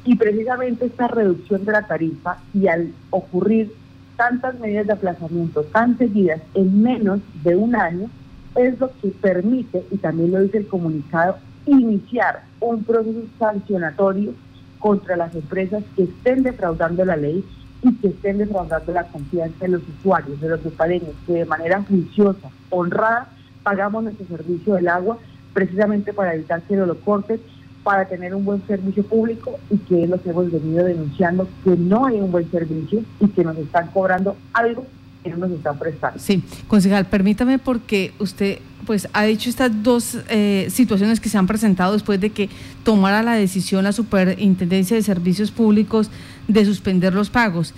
Y 0.04 0.16
precisamente 0.16 0.86
esta 0.86 1.08
reducción 1.08 1.64
de 1.64 1.72
la 1.72 1.86
tarifa 1.86 2.38
y 2.54 2.66
al 2.68 2.92
ocurrir 3.10 3.72
tantas 4.16 4.58
medidas 4.58 4.86
de 4.86 4.92
aplazamiento 4.94 5.62
tan 5.64 5.96
seguidas 5.98 6.40
en 6.54 6.82
menos 6.82 7.20
de 7.42 7.56
un 7.56 7.76
año, 7.76 8.08
es 8.54 8.78
lo 8.80 8.90
que 9.00 9.08
permite, 9.08 9.84
y 9.90 9.98
también 9.98 10.32
lo 10.32 10.40
dice 10.40 10.58
el 10.58 10.66
comunicado, 10.66 11.36
iniciar 11.66 12.42
un 12.60 12.82
proceso 12.84 13.22
sancionatorio 13.38 14.32
contra 14.78 15.16
las 15.16 15.34
empresas 15.34 15.82
que 15.94 16.04
estén 16.04 16.42
defraudando 16.42 17.04
la 17.04 17.16
ley 17.16 17.44
y 17.82 17.94
que 17.96 18.08
estén 18.08 18.38
defraudando 18.38 18.92
la 18.92 19.04
confianza 19.04 19.56
de 19.60 19.68
los 19.68 19.82
usuarios, 19.98 20.40
de 20.40 20.48
los 20.48 20.64
lupareños, 20.64 21.10
que 21.26 21.34
de 21.34 21.44
manera 21.44 21.82
juiciosa, 21.82 22.48
honrada, 22.70 23.28
pagamos 23.62 24.04
nuestro 24.04 24.26
servicio 24.26 24.74
del 24.74 24.88
agua 24.88 25.18
precisamente 25.52 26.12
para 26.12 26.34
evitar 26.34 26.62
que 26.62 26.76
lo 26.76 27.00
corten, 27.00 27.40
para 27.86 28.04
tener 28.04 28.34
un 28.34 28.44
buen 28.44 28.66
servicio 28.66 29.04
público 29.04 29.60
y 29.70 29.76
que 29.78 30.02
es 30.02 30.10
lo 30.10 30.20
que 30.20 30.30
hemos 30.30 30.50
venido 30.50 30.84
denunciando, 30.84 31.48
que 31.62 31.76
no 31.76 32.06
hay 32.06 32.16
un 32.16 32.32
buen 32.32 32.50
servicio 32.50 33.04
y 33.20 33.28
que 33.28 33.44
nos 33.44 33.56
están 33.58 33.86
cobrando 33.92 34.36
algo 34.52 34.84
que 35.22 35.30
no 35.30 35.36
nos 35.36 35.52
están 35.52 35.78
prestando. 35.78 36.18
Sí, 36.18 36.42
concejal, 36.66 37.06
permítame 37.06 37.60
porque 37.60 38.12
usted 38.18 38.58
pues 38.86 39.06
ha 39.12 39.22
dicho 39.22 39.48
estas 39.48 39.84
dos 39.84 40.18
eh, 40.28 40.66
situaciones 40.68 41.20
que 41.20 41.28
se 41.28 41.38
han 41.38 41.46
presentado 41.46 41.92
después 41.92 42.20
de 42.20 42.30
que 42.30 42.48
tomara 42.82 43.22
la 43.22 43.34
decisión 43.34 43.84
la 43.84 43.92
Superintendencia 43.92 44.96
de 44.96 45.02
Servicios 45.04 45.52
Públicos 45.52 46.10
de 46.48 46.64
suspender 46.64 47.14
los 47.14 47.30
pagos. 47.30 47.72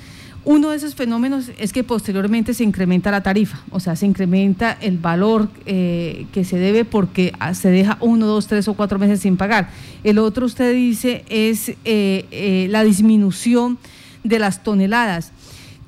Uno 0.50 0.70
de 0.70 0.78
esos 0.78 0.94
fenómenos 0.94 1.50
es 1.58 1.74
que 1.74 1.84
posteriormente 1.84 2.54
se 2.54 2.64
incrementa 2.64 3.10
la 3.10 3.22
tarifa, 3.22 3.60
o 3.70 3.80
sea, 3.80 3.96
se 3.96 4.06
incrementa 4.06 4.72
el 4.80 4.96
valor 4.96 5.50
eh, 5.66 6.24
que 6.32 6.42
se 6.42 6.56
debe 6.56 6.86
porque 6.86 7.34
ah, 7.38 7.52
se 7.52 7.68
deja 7.68 7.98
uno, 8.00 8.24
dos, 8.24 8.46
tres 8.46 8.66
o 8.66 8.72
cuatro 8.72 8.98
meses 8.98 9.20
sin 9.20 9.36
pagar. 9.36 9.68
El 10.04 10.16
otro, 10.16 10.46
usted 10.46 10.72
dice, 10.72 11.22
es 11.28 11.74
eh, 11.84 12.66
la 12.70 12.82
disminución 12.82 13.76
de 14.24 14.38
las 14.38 14.62
toneladas. 14.62 15.32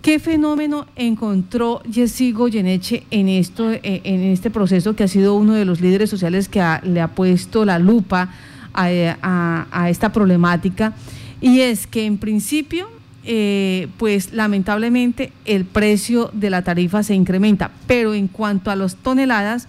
¿Qué 0.02 0.18
fenómeno 0.18 0.84
encontró 0.94 1.80
Jessy 1.90 2.32
Goyeneche 2.32 3.04
en, 3.10 3.30
esto, 3.30 3.72
eh, 3.72 3.80
en 3.82 4.20
este 4.24 4.50
proceso 4.50 4.94
que 4.94 5.04
ha 5.04 5.08
sido 5.08 5.36
uno 5.36 5.54
de 5.54 5.64
los 5.64 5.80
líderes 5.80 6.10
sociales 6.10 6.50
que 6.50 6.62
le 6.82 7.00
ha 7.00 7.08
puesto 7.08 7.64
la 7.64 7.78
lupa 7.78 8.34
a, 8.74 9.86
esta 9.88 10.12
problemática? 10.12 10.92
Y 11.40 11.60
es 11.60 11.86
que 11.86 12.04
en 12.04 12.18
principio, 12.18 13.00
eh, 13.24 13.88
pues 13.98 14.32
lamentablemente 14.32 15.32
el 15.44 15.64
precio 15.64 16.30
de 16.32 16.50
la 16.50 16.62
tarifa 16.62 17.02
se 17.02 17.14
incrementa, 17.14 17.70
pero 17.86 18.14
en 18.14 18.28
cuanto 18.28 18.70
a 18.70 18.76
las 18.76 18.96
toneladas, 18.96 19.68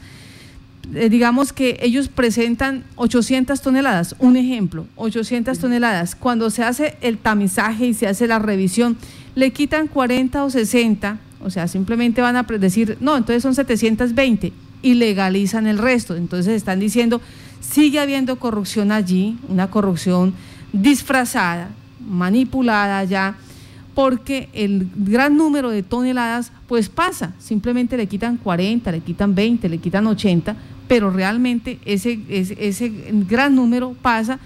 eh, 0.93 1.09
digamos 1.09 1.53
que 1.53 1.77
ellos 1.81 2.07
presentan 2.07 2.83
800 2.95 3.61
toneladas, 3.61 4.15
un 4.19 4.37
ejemplo, 4.37 4.85
800 4.95 5.59
toneladas. 5.59 6.15
Cuando 6.15 6.49
se 6.49 6.63
hace 6.63 6.97
el 7.01 7.17
tamizaje 7.17 7.87
y 7.87 7.93
se 7.93 8.07
hace 8.07 8.27
la 8.27 8.39
revisión, 8.39 8.97
le 9.35 9.51
quitan 9.51 9.87
40 9.87 10.43
o 10.43 10.49
60, 10.49 11.17
o 11.43 11.49
sea, 11.49 11.67
simplemente 11.67 12.21
van 12.21 12.35
a 12.35 12.43
decir, 12.43 12.97
no, 12.99 13.17
entonces 13.17 13.43
son 13.43 13.55
720 13.55 14.53
y 14.81 14.93
legalizan 14.95 15.67
el 15.67 15.77
resto. 15.77 16.15
Entonces 16.15 16.53
están 16.53 16.79
diciendo, 16.79 17.21
sigue 17.59 17.99
habiendo 17.99 18.37
corrupción 18.37 18.91
allí, 18.91 19.37
una 19.47 19.69
corrupción 19.69 20.33
disfrazada, 20.73 21.69
manipulada 22.07 23.03
ya, 23.03 23.35
porque 23.93 24.49
el 24.53 24.89
gran 24.95 25.35
número 25.37 25.69
de 25.69 25.83
toneladas 25.83 26.51
pues 26.67 26.89
pasa, 26.89 27.33
simplemente 27.39 27.97
le 27.97 28.07
quitan 28.07 28.37
40, 28.37 28.91
le 28.91 28.99
quitan 29.01 29.35
20, 29.35 29.69
le 29.69 29.77
quitan 29.79 30.07
80, 30.07 30.55
pero 30.87 31.09
realmente 31.09 31.79
ese, 31.85 32.19
ese, 32.29 32.55
ese 32.59 32.91
gran 33.29 33.55
número 33.55 33.95
pasa 34.01 34.39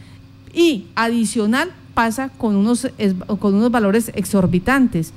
y 0.54 0.86
adicional 0.96 1.72
pasa 1.94 2.30
con 2.30 2.56
unos, 2.56 2.88
con 3.40 3.56
unos 3.56 3.72
valores 3.72 4.12
exorbitantes. 4.14 5.14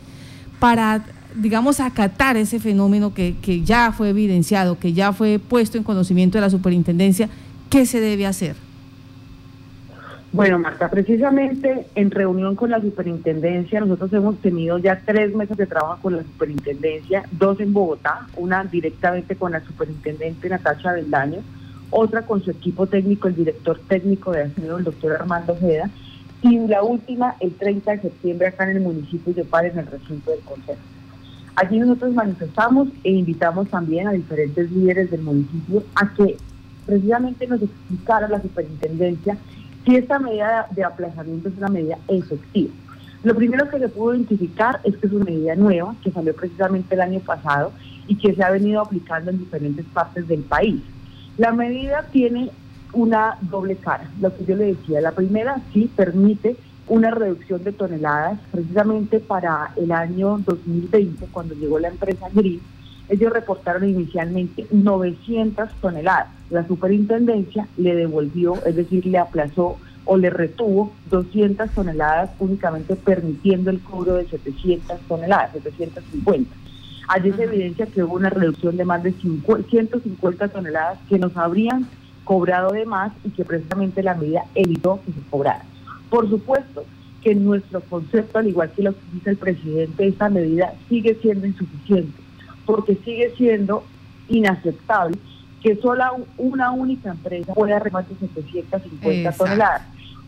Para, 0.58 1.04
digamos, 1.36 1.80
acatar 1.80 2.36
ese 2.36 2.58
fenómeno 2.58 3.14
que, 3.14 3.36
que 3.40 3.62
ya 3.62 3.92
fue 3.92 4.10
evidenciado, 4.10 4.78
que 4.78 4.92
ya 4.92 5.12
fue 5.12 5.38
puesto 5.38 5.78
en 5.78 5.84
conocimiento 5.84 6.38
de 6.38 6.42
la 6.42 6.50
superintendencia, 6.50 7.28
¿qué 7.70 7.86
se 7.86 8.00
debe 8.00 8.26
hacer? 8.26 8.67
Bueno, 10.30 10.58
Marta, 10.58 10.90
precisamente 10.90 11.86
en 11.94 12.10
reunión 12.10 12.54
con 12.54 12.70
la 12.70 12.82
superintendencia, 12.82 13.80
nosotros 13.80 14.12
hemos 14.12 14.38
tenido 14.42 14.76
ya 14.76 15.00
tres 15.02 15.34
meses 15.34 15.56
de 15.56 15.66
trabajo 15.66 16.02
con 16.02 16.16
la 16.16 16.22
superintendencia, 16.22 17.24
dos 17.32 17.58
en 17.60 17.72
Bogotá, 17.72 18.26
una 18.36 18.62
directamente 18.64 19.36
con 19.36 19.52
la 19.52 19.64
superintendente 19.64 20.50
Natacha 20.50 20.92
Beldaño, 20.92 21.38
otra 21.90 22.26
con 22.26 22.42
su 22.42 22.50
equipo 22.50 22.86
técnico, 22.86 23.28
el 23.28 23.36
director 23.36 23.80
técnico 23.88 24.32
de 24.32 24.42
aseo, 24.42 24.76
el 24.76 24.84
doctor 24.84 25.12
Armando 25.12 25.54
Ojeda, 25.54 25.88
y 26.42 26.58
la 26.58 26.82
última 26.82 27.34
el 27.40 27.54
30 27.54 27.92
de 27.92 28.02
septiembre 28.02 28.48
acá 28.48 28.70
en 28.70 28.76
el 28.76 28.82
municipio 28.82 29.32
de 29.32 29.44
Párez, 29.44 29.72
en 29.72 29.80
el 29.80 29.86
recinto 29.86 30.30
del 30.30 30.40
Consejo. 30.40 30.78
Allí 31.56 31.78
nosotros 31.78 32.12
manifestamos 32.12 32.88
e 33.02 33.12
invitamos 33.12 33.68
también 33.68 34.06
a 34.06 34.12
diferentes 34.12 34.70
líderes 34.70 35.10
del 35.10 35.22
municipio 35.22 35.82
a 35.94 36.12
que 36.12 36.36
precisamente 36.84 37.46
nos 37.46 37.62
explicara 37.62 38.28
la 38.28 38.40
superintendencia 38.40 39.38
si 39.88 39.96
esta 39.96 40.18
medida 40.18 40.66
de 40.72 40.84
aplazamiento 40.84 41.48
es 41.48 41.56
una 41.56 41.68
medida 41.68 41.98
efectiva. 42.08 42.74
Lo 43.22 43.34
primero 43.34 43.70
que 43.70 43.78
se 43.78 43.88
pudo 43.88 44.14
identificar 44.14 44.80
es 44.84 44.94
que 44.98 45.06
es 45.06 45.12
una 45.14 45.24
medida 45.24 45.54
nueva, 45.54 45.94
que 46.04 46.12
salió 46.12 46.36
precisamente 46.36 46.94
el 46.94 47.00
año 47.00 47.20
pasado 47.20 47.72
y 48.06 48.16
que 48.16 48.34
se 48.34 48.44
ha 48.44 48.50
venido 48.50 48.82
aplicando 48.82 49.30
en 49.30 49.38
diferentes 49.38 49.86
partes 49.86 50.28
del 50.28 50.42
país. 50.42 50.82
La 51.38 51.52
medida 51.52 52.04
tiene 52.12 52.50
una 52.92 53.38
doble 53.40 53.76
cara. 53.76 54.10
Lo 54.20 54.36
que 54.36 54.44
yo 54.44 54.56
le 54.56 54.74
decía, 54.74 55.00
la 55.00 55.12
primera 55.12 55.58
sí 55.72 55.90
permite 55.96 56.56
una 56.86 57.10
reducción 57.10 57.64
de 57.64 57.72
toneladas, 57.72 58.38
precisamente 58.50 59.20
para 59.20 59.72
el 59.76 59.90
año 59.90 60.38
2020, 60.44 61.28
cuando 61.32 61.54
llegó 61.54 61.78
la 61.78 61.88
empresa 61.88 62.28
Gris, 62.34 62.60
ellos 63.08 63.32
reportaron 63.32 63.88
inicialmente 63.88 64.66
900 64.70 65.70
toneladas. 65.80 66.37
La 66.50 66.66
superintendencia 66.66 67.68
le 67.76 67.94
devolvió, 67.94 68.54
es 68.64 68.76
decir, 68.76 69.04
le 69.06 69.18
aplazó 69.18 69.76
o 70.04 70.16
le 70.16 70.30
retuvo 70.30 70.92
200 71.10 71.70
toneladas 71.70 72.30
únicamente 72.38 72.96
permitiendo 72.96 73.70
el 73.70 73.80
cobro 73.80 74.14
de 74.14 74.26
700 74.26 74.98
toneladas, 75.00 75.52
750. 75.52 76.50
Allí 77.08 77.32
se 77.32 77.44
evidencia 77.44 77.86
que 77.86 78.02
hubo 78.02 78.16
una 78.16 78.30
reducción 78.30 78.76
de 78.78 78.86
más 78.86 79.02
de 79.02 79.12
150 79.12 80.48
toneladas 80.48 80.98
que 81.08 81.18
nos 81.18 81.36
habrían 81.36 81.86
cobrado 82.24 82.72
de 82.72 82.86
más 82.86 83.12
y 83.24 83.30
que 83.30 83.44
precisamente 83.44 84.02
la 84.02 84.14
medida 84.14 84.44
evitó 84.54 85.00
que 85.04 85.12
se 85.12 85.20
cobrara. 85.30 85.64
Por 86.08 86.28
supuesto 86.28 86.84
que 87.22 87.32
en 87.32 87.44
nuestro 87.44 87.80
concepto, 87.80 88.38
al 88.38 88.48
igual 88.48 88.70
que 88.72 88.82
lo 88.82 88.92
que 88.92 89.00
dice 89.12 89.30
el 89.30 89.36
presidente, 89.36 90.06
esta 90.06 90.30
medida 90.30 90.72
sigue 90.88 91.14
siendo 91.20 91.46
insuficiente, 91.46 92.18
porque 92.64 92.96
sigue 93.04 93.34
siendo 93.36 93.84
inaceptable 94.28 95.18
que 95.62 95.76
solo 95.76 96.04
una 96.36 96.70
única 96.70 97.10
empresa 97.10 97.54
pueda 97.54 97.78
rematar 97.78 98.16
750 98.18 99.32
toneladas. 99.32 99.82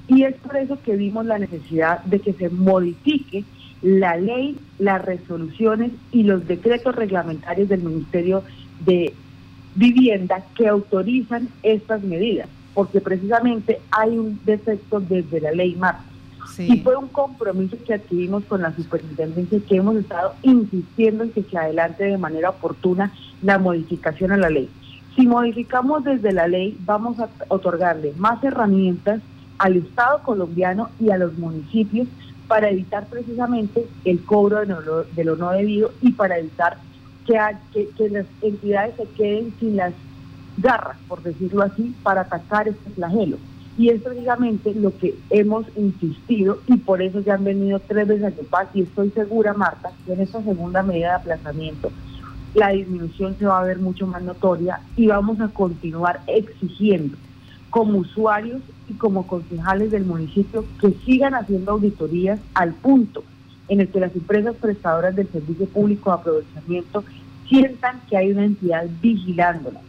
Y 0.09 0.25
es 0.25 0.35
por 0.37 0.57
eso 0.57 0.79
que 0.83 0.97
vimos 0.97 1.25
la 1.27 1.39
necesidad 1.39 2.03
de 2.05 2.19
que 2.19 2.33
se 2.33 2.49
modifique 2.49 3.45
la 3.83 4.17
ley, 4.17 4.59
las 4.79 5.03
resoluciones 5.05 5.93
y 6.13 6.25
los 6.25 6.47
decretos 6.47 6.95
reglamentarios 6.95 7.69
del 7.69 7.83
Ministerio 7.83 8.43
de 8.85 9.15
vivienda 9.75 10.45
que 10.57 10.69
autorizan 10.69 11.49
estas 11.63 12.03
medidas, 12.03 12.49
porque 12.75 13.01
precisamente 13.01 13.81
hay 13.91 14.19
un 14.19 14.41
defecto 14.45 15.01
desde 15.01 15.41
la 15.41 15.53
ley 15.53 15.77
MAP. 15.77 16.01
Y 16.59 16.79
fue 16.81 16.97
un 16.97 17.09
compromiso 17.09 17.77
que 17.87 17.95
adquirimos 17.95 18.45
con 18.45 18.63
la 18.63 18.75
superintendencia 18.75 19.61
que 19.67 19.77
hemos 19.77 19.97
estado 19.97 20.35
insistiendo 20.43 21.25
en 21.25 21.31
que 21.31 21.43
se 21.45 21.57
adelante 21.57 22.05
de 22.05 22.19
manera 22.19 22.51
oportuna 22.51 23.13
la 23.41 23.59
modificación 23.59 24.33
a 24.33 24.37
la 24.37 24.51
ley. 24.51 24.69
Si 25.21 25.27
modificamos 25.27 26.03
desde 26.03 26.33
la 26.33 26.49
ley, 26.49 26.79
vamos 26.87 27.21
a 27.21 27.29
otorgarle 27.49 28.15
más 28.17 28.43
herramientas 28.43 29.21
al 29.59 29.77
Estado 29.77 30.23
colombiano 30.23 30.89
y 30.99 31.11
a 31.11 31.19
los 31.19 31.37
municipios 31.37 32.09
para 32.49 32.71
evitar 32.71 33.05
precisamente 33.05 33.87
el 34.07 34.25
cobro 34.25 34.61
de 34.61 35.25
lo 35.25 35.37
no 35.37 35.51
debido 35.51 35.93
y 36.01 36.13
para 36.13 36.39
evitar 36.39 36.79
que, 37.27 38.09
las 38.09 38.25
entidades 38.41 38.95
se 38.97 39.05
queden 39.15 39.53
sin 39.61 39.77
las 39.77 39.93
garras, 40.57 40.97
por 41.07 41.23
decirlo 41.23 41.65
así, 41.65 41.95
para 42.03 42.23
atacar 42.23 42.69
este 42.69 42.89
flagelo. 42.89 43.37
Y 43.77 43.91
es 43.91 44.01
precisamente 44.01 44.75
lo 44.75 44.97
que 44.97 45.15
hemos 45.29 45.67
insistido 45.77 46.61
y 46.67 46.79
por 46.79 47.03
eso 47.03 47.21
ya 47.21 47.35
han 47.35 47.45
venido 47.45 47.79
tres 47.79 48.09
veces 48.09 48.25
a 48.25 48.31
Yopal 48.31 48.69
y 48.73 48.83
estoy 48.85 49.11
segura, 49.11 49.53
Marta, 49.53 49.93
que 50.07 50.15
en 50.15 50.23
esta 50.23 50.43
segunda 50.43 50.83
medida 50.83 51.09
de 51.09 51.17
aplazamiento 51.17 51.91
la 52.55 52.71
disminución 52.71 53.37
se 53.39 53.47
va 53.47 53.61
a 53.61 53.65
ver 53.65 53.79
mucho 53.79 54.07
más 54.07 54.23
notoria 54.23 54.81
y 54.97 55.07
vamos 55.07 55.41
a 55.41 55.49
continuar 55.49 56.21
exigiendo 56.27 57.17
como 57.71 57.99
usuarios 57.99 58.61
y 58.89 58.95
como 58.95 59.27
concejales 59.27 59.93
del 59.93 60.05
municipio 60.05 60.65
que 60.81 60.93
sigan 61.05 61.35
haciendo 61.35 61.73
auditorías 61.73 62.41
al 62.55 62.75
punto 62.75 63.23
en 63.69 63.81
el 63.81 63.89
que 63.89 64.01
las 64.01 64.15
empresas 64.15 64.57
prestadoras 64.57 65.15
del 65.15 65.29
servicio 65.29 65.67
público 65.67 66.11
de 66.11 66.17
aprovechamiento 66.17 67.05
sientan 67.49 68.01
que 68.09 68.17
hay 68.17 68.33
una 68.33 68.45
entidad 68.45 68.87
vigilándolas, 69.01 69.83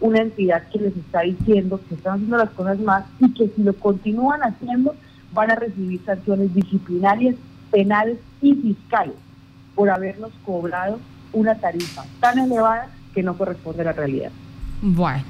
una 0.00 0.20
entidad 0.20 0.68
que 0.68 0.80
les 0.80 0.96
está 0.96 1.22
diciendo 1.22 1.80
que 1.88 1.94
están 1.94 2.14
haciendo 2.14 2.36
las 2.36 2.50
cosas 2.50 2.78
más 2.80 3.04
y 3.20 3.32
que 3.32 3.48
si 3.48 3.62
lo 3.62 3.72
continúan 3.72 4.42
haciendo 4.42 4.94
van 5.32 5.50
a 5.50 5.54
recibir 5.54 6.00
sanciones 6.04 6.54
disciplinarias, 6.54 7.36
penales 7.70 8.18
y 8.42 8.54
fiscales 8.54 9.14
por 9.74 9.88
habernos 9.88 10.32
cobrado 10.44 10.98
una 11.32 11.54
tarifa 11.54 12.04
tan 12.20 12.38
elevada 12.38 12.88
que 13.14 13.22
no 13.22 13.36
corresponde 13.36 13.82
a 13.82 13.86
la 13.86 13.92
realidad. 13.92 14.30
Bueno. 14.80 15.24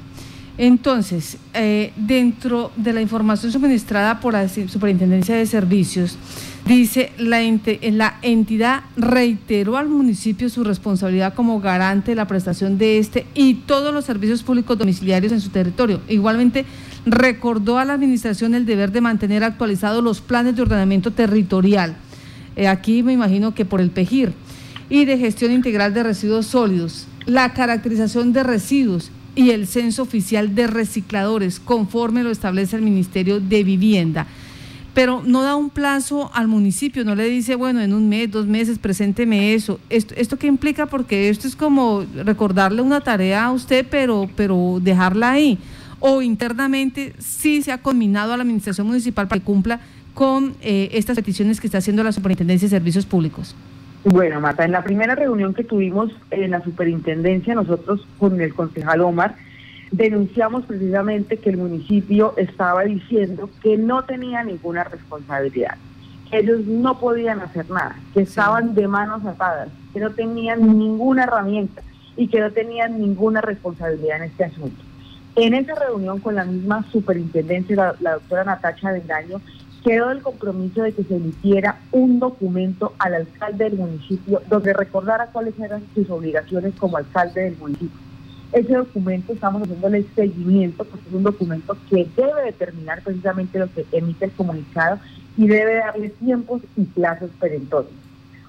Entonces, 0.59 1.39
eh, 1.55 1.93
dentro 1.97 2.73
de 2.77 2.93
la 2.93 3.01
información 3.01 3.51
suministrada 3.51 4.21
por 4.21 4.35
la 4.35 4.47
Superintendencia 4.49 5.35
de 5.35 5.47
Servicios, 5.47 6.19
dice 6.67 7.11
la, 7.17 7.41
entidad 7.41 8.83
reiteró 8.97 9.79
al 9.79 9.89
municipio 9.89 10.51
su 10.51 10.63
responsabilidad 10.63 11.33
como 11.33 11.59
garante 11.61 12.11
de 12.11 12.17
la 12.17 12.27
prestación 12.27 12.77
de 12.77 12.99
este 12.99 13.27
y 13.35 13.55
todos 13.55 13.95
los 13.95 14.05
servicios 14.05 14.43
públicos 14.43 14.77
domiciliarios 14.77 15.33
en 15.33 15.41
su 15.41 15.49
territorio. 15.49 16.01
Igualmente, 16.07 16.67
recordó 17.07 17.79
a 17.79 17.87
la 17.87 17.95
administración 17.95 18.55
el 18.55 18.67
deber 18.67 18.93
de 18.93 19.01
mantener 19.01 19.45
actualizados 19.45 20.05
los 20.05 20.21
planes 20.21 20.55
de 20.55 20.63
ordenamiento 20.63 21.13
territorial. 21.13 21.97
Eh, 22.57 22.69
aquí 22.69 23.03
me 23.03 23.15
imagino 23.15 23.55
que 23.55 23.65
por 23.65 23.81
el 23.81 23.91
PEGIR 23.91 24.35
y 24.93 25.07
de 25.07 25.17
gestión 25.17 25.53
integral 25.53 25.95
de 25.95 26.03
residuos 26.03 26.49
sólidos, 26.49 27.07
la 27.25 27.55
caracterización 27.55 28.35
de 28.35 28.43
residuos 28.43 29.11
y 29.35 29.49
el 29.49 29.67
censo 29.67 30.03
oficial 30.03 30.55
de 30.55 30.67
recicladores, 30.67 31.61
conforme 31.61 32.23
lo 32.23 32.31
establece 32.31 32.77
el 32.77 32.83
Ministerio 32.83 33.41
de 33.41 33.65
Vivienda. 33.65 34.27
Pero 34.93 35.23
no 35.25 35.41
da 35.41 35.57
un 35.57 35.71
plazo 35.71 36.31
al 36.35 36.47
municipio, 36.47 37.07
no 37.07 37.15
le 37.15 37.27
dice, 37.31 37.55
bueno, 37.55 37.81
en 37.81 37.95
un 37.95 38.11
mes, 38.11 38.31
dos 38.31 38.47
meses, 38.47 38.79
presénteme 38.79 39.55
eso. 39.55 39.81
¿Esto, 39.89 40.13
esto 40.15 40.39
qué 40.39 40.47
implica? 40.47 40.85
Porque 40.85 41.31
esto 41.31 41.49
es 41.49 41.57
como 41.57 42.05
recordarle 42.15 42.83
una 42.83 43.01
tarea 43.01 43.47
a 43.47 43.53
usted, 43.53 43.87
pero, 43.91 44.29
pero 44.37 44.79
dejarla 44.83 45.31
ahí. 45.31 45.59
O 46.01 46.21
internamente 46.21 47.15
sí 47.19 47.63
se 47.63 47.73
ha 47.73 47.79
combinado 47.79 48.35
a 48.35 48.37
la 48.37 48.43
administración 48.43 48.89
municipal 48.89 49.27
para 49.27 49.41
que 49.41 49.47
cumpla 49.47 49.81
con 50.13 50.55
eh, 50.61 50.91
estas 50.93 51.17
peticiones 51.17 51.63
que 51.63 51.67
está 51.67 51.79
haciendo 51.79 52.05
la 52.05 52.13
Superintendencia 52.13 52.67
de 52.67 52.77
Servicios 52.77 53.07
Públicos. 53.07 53.55
Bueno, 54.05 54.41
Mata, 54.41 54.65
en 54.65 54.73
la 54.73 54.83
primera 54.83 55.15
reunión 55.15 55.55
que 55.55 55.63
tuvimos 55.63 56.11
en 56.33 56.51
la 56.51 56.63
superintendencia, 56.63 57.55
nosotros 57.55 58.05
con 58.19 58.41
el 58.41 58.53
concejal 58.53 59.01
Omar, 59.01 59.37
denunciamos 59.93 60.65
precisamente 60.65 61.37
que 61.37 61.51
el 61.51 61.59
municipio 61.59 62.35
estaba 62.37 62.83
diciendo 62.83 63.49
que 63.63 63.77
no 63.77 64.03
tenía 64.05 64.43
ninguna 64.43 64.83
responsabilidad, 64.83 65.77
que 66.31 66.39
ellos 66.39 66.67
no 66.67 66.99
podían 66.99 67.41
hacer 67.41 67.71
nada, 67.71 67.95
que 68.13 68.23
estaban 68.23 68.75
de 68.75 68.89
manos 68.89 69.25
atadas, 69.25 69.69
que 69.93 70.01
no 70.01 70.11
tenían 70.11 70.79
ninguna 70.79 71.23
herramienta 71.23 71.83
y 72.17 72.27
que 72.27 72.41
no 72.41 72.51
tenían 72.51 73.01
ninguna 73.01 73.41
responsabilidad 73.41 74.17
en 74.17 74.25
este 74.25 74.45
asunto. 74.45 74.83
En 75.37 75.55
esa 75.55 75.77
reunión 75.77 76.19
con 76.19 76.35
la 76.35 76.45
misma 76.45 76.85
superintendencia, 76.91 77.77
la, 77.77 77.95
la 78.01 78.15
doctora 78.15 78.45
Natacha 78.45 78.91
Bendaño, 78.91 79.41
quedó 79.85 80.11
el 80.11 80.23
compromiso 80.23 80.83
de 80.83 80.93
que 80.93 81.05
se 81.05 81.17
emitiera 81.17 81.81
un 81.91 82.21
documento 82.21 82.93
al 82.99 83.15
alcalde 83.15 83.65
del 83.65 83.79
municipio 83.79 84.41
donde 84.49 84.73
recordara 84.73 85.27
cuáles 85.27 85.59
eran 85.59 85.83
sus 85.95 86.09
obligaciones 86.11 86.75
como 86.79 86.97
alcalde 86.97 87.43
del 87.43 87.57
municipio. 87.57 88.01
Ese 88.53 88.75
documento 88.75 89.33
estamos 89.33 89.63
haciéndole 89.63 90.05
seguimiento 90.15 90.85
porque 90.85 91.09
es 91.09 91.15
un 91.15 91.23
documento 91.23 91.77
que 91.89 92.07
debe 92.17 92.45
determinar 92.45 93.03
precisamente 93.03 93.59
lo 93.59 93.73
que 93.73 93.87
emite 93.93 94.27
el 94.27 94.33
comunicado 94.33 94.99
y 95.37 95.49
debe 95.49 95.77
darle 95.77 96.11
tiempos 96.11 96.61
y 96.77 96.83
plazos 96.85 97.31
perentorios. 97.41 97.93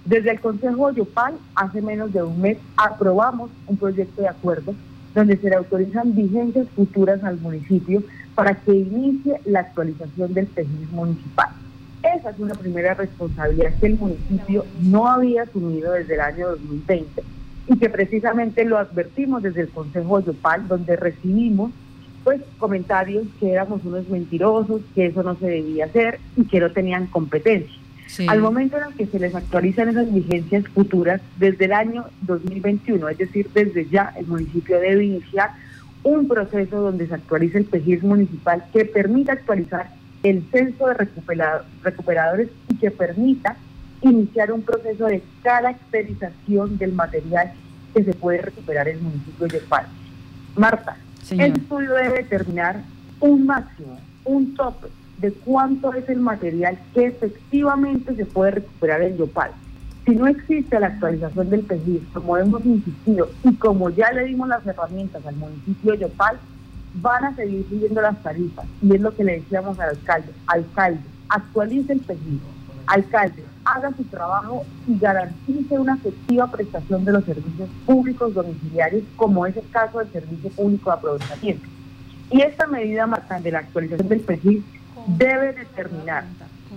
Desde 0.05 0.31
el 0.31 0.41
Consejo 0.41 0.91
Yopal, 0.91 1.35
hace 1.55 1.81
menos 1.81 2.11
de 2.11 2.21
un 2.21 2.41
mes, 2.41 2.57
aprobamos 2.75 3.49
un 3.67 3.77
proyecto 3.77 4.21
de 4.21 4.27
acuerdo 4.27 4.75
donde 5.13 5.37
se 5.37 5.49
le 5.49 5.55
autorizan 5.55 6.15
vigencias 6.15 6.67
futuras 6.75 7.23
al 7.23 7.39
municipio 7.39 8.03
para 8.35 8.55
que 8.55 8.73
inicie 8.73 9.39
la 9.45 9.61
actualización 9.61 10.33
del 10.33 10.47
PGI 10.47 10.87
municipal. 10.91 11.49
Esa 12.01 12.31
es 12.31 12.39
una 12.39 12.55
primera 12.55 12.93
responsabilidad 12.93 13.73
que 13.79 13.87
el 13.87 13.97
municipio 13.97 14.65
no 14.81 15.07
había 15.07 15.43
asumido 15.43 15.93
desde 15.93 16.15
el 16.15 16.21
año 16.21 16.49
2020 16.49 17.23
y 17.67 17.77
que 17.77 17.89
precisamente 17.89 18.65
lo 18.65 18.77
advertimos 18.77 19.41
desde 19.41 19.61
el 19.61 19.69
Consejo 19.69 20.19
Yopal, 20.19 20.67
donde 20.67 20.95
recibimos 20.95 21.71
pues 22.23 22.41
comentarios 22.57 23.25
que 23.39 23.51
éramos 23.51 23.83
unos 23.83 24.07
mentirosos, 24.09 24.81
que 24.95 25.07
eso 25.07 25.23
no 25.23 25.35
se 25.35 25.47
debía 25.47 25.85
hacer 25.85 26.19
y 26.37 26.45
que 26.45 26.59
no 26.59 26.71
tenían 26.71 27.07
competencia. 27.07 27.82
Al 28.27 28.41
momento 28.41 28.77
en 28.77 28.83
el 28.83 28.93
que 28.93 29.07
se 29.07 29.19
les 29.19 29.33
actualizan 29.33 29.89
esas 29.89 30.13
vigencias 30.13 30.67
futuras, 30.67 31.21
desde 31.37 31.65
el 31.65 31.73
año 31.73 32.05
2021, 32.21 33.09
es 33.09 33.17
decir, 33.17 33.49
desde 33.53 33.87
ya 33.89 34.13
el 34.17 34.27
municipio 34.27 34.79
debe 34.79 35.05
iniciar 35.05 35.51
un 36.03 36.27
proceso 36.27 36.81
donde 36.81 37.07
se 37.07 37.13
actualice 37.15 37.57
el 37.57 37.65
PEGIR 37.65 38.03
municipal 38.03 38.63
que 38.71 38.85
permita 38.85 39.33
actualizar 39.33 39.89
el 40.21 40.43
censo 40.51 40.87
de 40.87 41.07
recuperadores 41.83 42.49
y 42.69 42.75
que 42.75 42.91
permita 42.91 43.55
iniciar 44.01 44.51
un 44.51 44.63
proceso 44.63 45.07
de 45.07 45.23
caracterización 45.41 46.77
del 46.77 46.93
material 46.93 47.53
que 47.93 48.03
se 48.03 48.13
puede 48.13 48.41
recuperar 48.41 48.87
en 48.89 48.97
el 48.97 49.03
municipio 49.03 49.47
de 49.47 49.59
Paz. 49.59 49.85
Marta, 50.55 50.97
el 51.31 51.53
estudio 51.53 51.93
debe 51.93 52.23
determinar 52.23 52.81
un 53.19 53.45
máximo, 53.45 53.99
un 54.25 54.53
tope 54.55 54.87
de 55.23 55.31
cuánto 55.31 55.93
es 55.93 56.07
el 56.09 56.19
material 56.19 56.77
que 56.93 57.05
efectivamente 57.05 58.13
se 58.13 58.25
puede 58.25 58.51
recuperar 58.51 59.01
en 59.03 59.15
Yopal. 59.15 59.51
Si 60.05 60.11
no 60.15 60.27
existe 60.27 60.77
la 60.77 60.87
actualización 60.87 61.49
del 61.49 61.61
PEGIR, 61.61 62.01
como 62.13 62.37
hemos 62.37 62.65
insistido, 62.65 63.29
y 63.41 63.55
como 63.55 63.89
ya 63.89 64.11
le 64.11 64.25
dimos 64.25 64.49
las 64.49 64.67
herramientas 64.67 65.25
al 65.25 65.37
municipio 65.37 65.93
de 65.93 65.99
Yopal, 65.99 66.37
van 66.95 67.23
a 67.23 67.35
seguir 67.37 67.65
subiendo 67.69 68.01
las 68.01 68.21
tarifas. 68.21 68.65
Y 68.81 68.95
es 68.95 68.99
lo 68.99 69.15
que 69.15 69.23
le 69.23 69.39
decíamos 69.39 69.79
al 69.79 69.91
alcalde. 69.91 70.33
Alcalde, 70.47 70.99
actualice 71.29 71.93
el 71.93 72.01
PEGIR. 72.01 72.39
Alcalde, 72.87 73.45
haga 73.63 73.93
su 73.95 74.03
trabajo 74.03 74.65
y 74.89 74.99
garantice 74.99 75.79
una 75.79 75.95
efectiva 75.95 76.51
prestación 76.51 77.05
de 77.05 77.13
los 77.13 77.23
servicios 77.23 77.69
públicos 77.85 78.33
domiciliarios, 78.33 79.03
como 79.15 79.45
es 79.45 79.55
el 79.55 79.69
caso 79.69 79.99
del 79.99 80.11
servicio 80.11 80.49
público 80.49 80.89
de 80.89 80.97
aprovechamiento. 80.97 81.65
Y 82.29 82.41
esta 82.41 82.67
medida, 82.67 83.07
Marta, 83.07 83.39
de 83.39 83.51
la 83.51 83.59
actualización 83.59 84.09
del 84.09 84.19
PEGIR 84.19 84.82
debe 85.07 85.53
determinar 85.53 86.25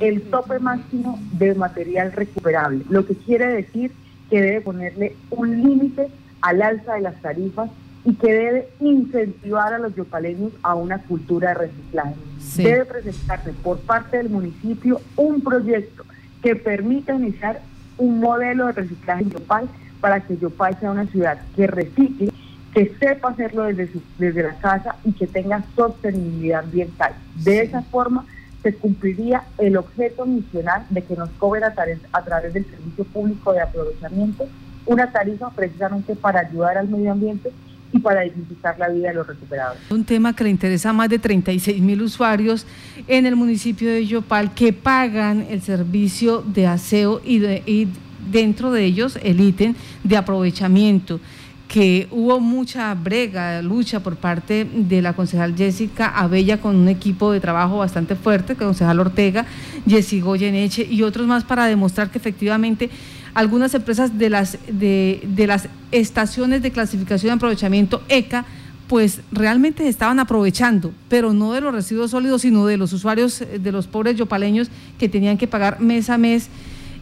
el 0.00 0.22
tope 0.22 0.58
máximo 0.58 1.18
de 1.32 1.54
material 1.54 2.12
recuperable, 2.12 2.84
lo 2.88 3.06
que 3.06 3.14
quiere 3.14 3.46
decir 3.46 3.92
que 4.28 4.40
debe 4.40 4.60
ponerle 4.60 5.16
un 5.30 5.62
límite 5.62 6.08
al 6.42 6.62
alza 6.62 6.94
de 6.94 7.00
las 7.00 7.20
tarifas 7.22 7.70
y 8.04 8.14
que 8.14 8.32
debe 8.32 8.68
incentivar 8.80 9.72
a 9.72 9.78
los 9.78 9.94
yopaleños 9.96 10.52
a 10.62 10.74
una 10.74 10.98
cultura 10.98 11.48
de 11.48 11.54
reciclaje. 11.54 12.14
Debe 12.56 12.84
presentarse 12.84 13.52
por 13.52 13.78
parte 13.80 14.18
del 14.18 14.30
municipio 14.30 15.00
un 15.16 15.40
proyecto 15.40 16.04
que 16.42 16.54
permita 16.54 17.14
iniciar 17.14 17.60
un 17.98 18.20
modelo 18.20 18.66
de 18.66 18.72
reciclaje 18.72 19.24
en 19.24 19.30
Yopal 19.30 19.68
para 20.00 20.20
que 20.20 20.36
Yopal 20.36 20.78
sea 20.78 20.92
una 20.92 21.06
ciudad 21.06 21.40
que 21.56 21.66
recicle, 21.66 22.30
que 22.76 22.94
sepa 23.00 23.30
hacerlo 23.30 23.62
desde, 23.62 23.88
desde 24.18 24.42
la 24.42 24.54
casa 24.56 24.96
y 25.02 25.12
que 25.12 25.26
tenga 25.26 25.64
sostenibilidad 25.74 26.62
ambiental. 26.62 27.14
De 27.42 27.62
esa 27.62 27.80
forma 27.80 28.26
se 28.62 28.74
cumpliría 28.74 29.44
el 29.56 29.78
objeto 29.78 30.26
misional 30.26 30.84
de 30.90 31.02
que 31.02 31.16
nos 31.16 31.30
cobren 31.38 31.64
a, 31.64 31.74
a 32.12 32.22
través 32.22 32.52
del 32.52 32.66
servicio 32.66 33.04
público 33.04 33.54
de 33.54 33.62
aprovechamiento 33.62 34.46
una 34.84 35.10
tarifa 35.10 35.48
precisamente 35.50 36.14
para 36.16 36.40
ayudar 36.40 36.76
al 36.76 36.86
medio 36.86 37.12
ambiente 37.12 37.50
y 37.92 37.98
para 37.98 38.20
dignificar 38.20 38.78
la 38.78 38.90
vida 38.90 39.08
de 39.08 39.14
los 39.14 39.26
recuperados. 39.26 39.78
Un 39.88 40.04
tema 40.04 40.36
que 40.36 40.44
le 40.44 40.50
interesa 40.50 40.90
a 40.90 40.92
más 40.92 41.08
de 41.08 41.18
36 41.18 41.80
mil 41.80 42.02
usuarios 42.02 42.66
en 43.08 43.24
el 43.24 43.36
municipio 43.36 43.88
de 43.88 44.04
Yopal 44.04 44.52
que 44.52 44.74
pagan 44.74 45.46
el 45.48 45.62
servicio 45.62 46.42
de 46.42 46.66
aseo 46.66 47.22
y, 47.24 47.38
de, 47.38 47.62
y 47.64 47.88
dentro 48.30 48.70
de 48.70 48.84
ellos 48.84 49.18
el 49.22 49.40
ítem 49.40 49.74
de 50.04 50.18
aprovechamiento 50.18 51.20
que 51.68 52.06
hubo 52.10 52.38
mucha 52.40 52.94
brega, 52.94 53.60
lucha 53.60 54.00
por 54.00 54.16
parte 54.16 54.66
de 54.72 55.02
la 55.02 55.14
concejal 55.14 55.56
Jessica 55.56 56.06
Abella 56.08 56.60
con 56.60 56.76
un 56.76 56.88
equipo 56.88 57.32
de 57.32 57.40
trabajo 57.40 57.78
bastante 57.78 58.14
fuerte, 58.14 58.54
concejal 58.54 59.00
Ortega, 59.00 59.46
Jessy 59.86 60.20
Goyeneche 60.20 60.86
y 60.88 61.02
otros 61.02 61.26
más 61.26 61.44
para 61.44 61.66
demostrar 61.66 62.10
que 62.10 62.18
efectivamente 62.18 62.88
algunas 63.34 63.74
empresas 63.74 64.16
de 64.16 64.30
las, 64.30 64.58
de, 64.68 65.20
de 65.24 65.46
las 65.46 65.68
estaciones 65.92 66.62
de 66.62 66.70
clasificación 66.70 67.32
y 67.32 67.34
aprovechamiento 67.34 68.02
ECA 68.08 68.46
pues 68.86 69.20
realmente 69.32 69.88
estaban 69.88 70.20
aprovechando, 70.20 70.92
pero 71.08 71.32
no 71.32 71.52
de 71.52 71.60
los 71.60 71.74
residuos 71.74 72.12
sólidos, 72.12 72.42
sino 72.42 72.66
de 72.66 72.76
los 72.76 72.92
usuarios, 72.92 73.42
de 73.60 73.72
los 73.72 73.88
pobres 73.88 74.16
yopaleños 74.16 74.68
que 74.98 75.08
tenían 75.08 75.38
que 75.38 75.48
pagar 75.48 75.80
mes 75.80 76.08
a 76.08 76.18
mes 76.18 76.48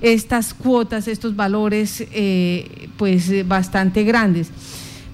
estas 0.04 0.52
cuotas, 0.52 1.08
estos 1.08 1.34
valores 1.34 2.06
eh, 2.12 2.88
pues 2.98 3.30
eh, 3.30 3.42
bastante 3.42 4.04
grandes. 4.04 4.50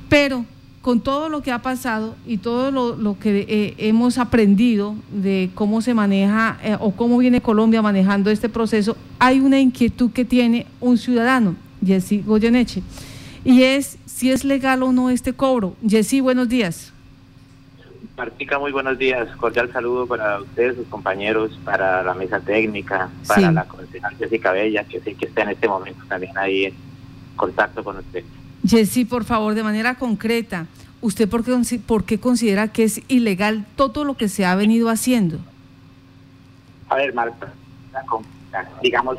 Pero 0.08 0.44
con 0.82 1.00
todo 1.00 1.28
lo 1.28 1.42
que 1.42 1.52
ha 1.52 1.62
pasado 1.62 2.16
y 2.26 2.38
todo 2.38 2.72
lo, 2.72 3.18
que 3.20 3.46
eh, 3.48 3.74
hemos 3.78 4.18
aprendido 4.18 4.96
de 5.12 5.50
cómo 5.54 5.80
se 5.80 5.94
maneja 5.94 6.58
o 6.80 6.90
cómo 6.90 7.18
viene 7.18 7.40
Colombia 7.40 7.82
manejando 7.82 8.30
este 8.30 8.48
proceso, 8.48 8.96
hay 9.20 9.38
una 9.38 9.60
inquietud 9.60 10.10
que 10.10 10.24
tiene 10.24 10.66
un 10.80 10.98
ciudadano, 10.98 11.54
Jessy 11.84 12.24
Goyeneche, 12.26 12.82
y 13.44 13.62
es 13.62 13.96
si 14.06 14.32
es 14.32 14.44
legal 14.44 14.82
o 14.82 14.90
no 14.90 15.08
este 15.08 15.34
cobro. 15.34 15.76
Jessy, 15.86 16.20
buenos 16.20 16.48
días. 16.48 16.89
Martica, 18.20 18.58
muy 18.58 18.70
buenos 18.70 18.98
días. 18.98 19.34
Cordial 19.38 19.72
saludo 19.72 20.06
para 20.06 20.40
ustedes, 20.40 20.76
sus 20.76 20.86
compañeros, 20.88 21.58
para 21.64 22.02
la 22.02 22.12
mesa 22.12 22.38
técnica, 22.38 23.08
para 23.26 23.50
la 23.50 23.64
concejal 23.64 24.14
Jessica 24.18 24.52
Bella, 24.52 24.84
que 24.84 25.00
sé 25.00 25.14
que 25.14 25.24
está 25.24 25.40
en 25.40 25.48
este 25.48 25.66
momento 25.66 26.04
también 26.06 26.36
ahí 26.36 26.66
en 26.66 26.74
contacto 27.34 27.82
con 27.82 27.96
usted. 27.96 28.22
Jessy, 28.62 29.06
por 29.06 29.24
favor, 29.24 29.54
de 29.54 29.62
manera 29.62 29.94
concreta, 29.94 30.66
¿usted 31.00 31.30
por 31.30 31.42
qué, 31.42 31.80
por 31.86 32.04
qué 32.04 32.20
considera 32.20 32.68
que 32.68 32.84
es 32.84 33.00
ilegal 33.08 33.64
todo 33.74 34.04
lo 34.04 34.18
que 34.18 34.28
se 34.28 34.44
ha 34.44 34.54
venido 34.54 34.90
haciendo? 34.90 35.38
A 36.90 36.96
ver, 36.96 37.14
Marta, 37.14 37.54
digamos, 38.82 39.16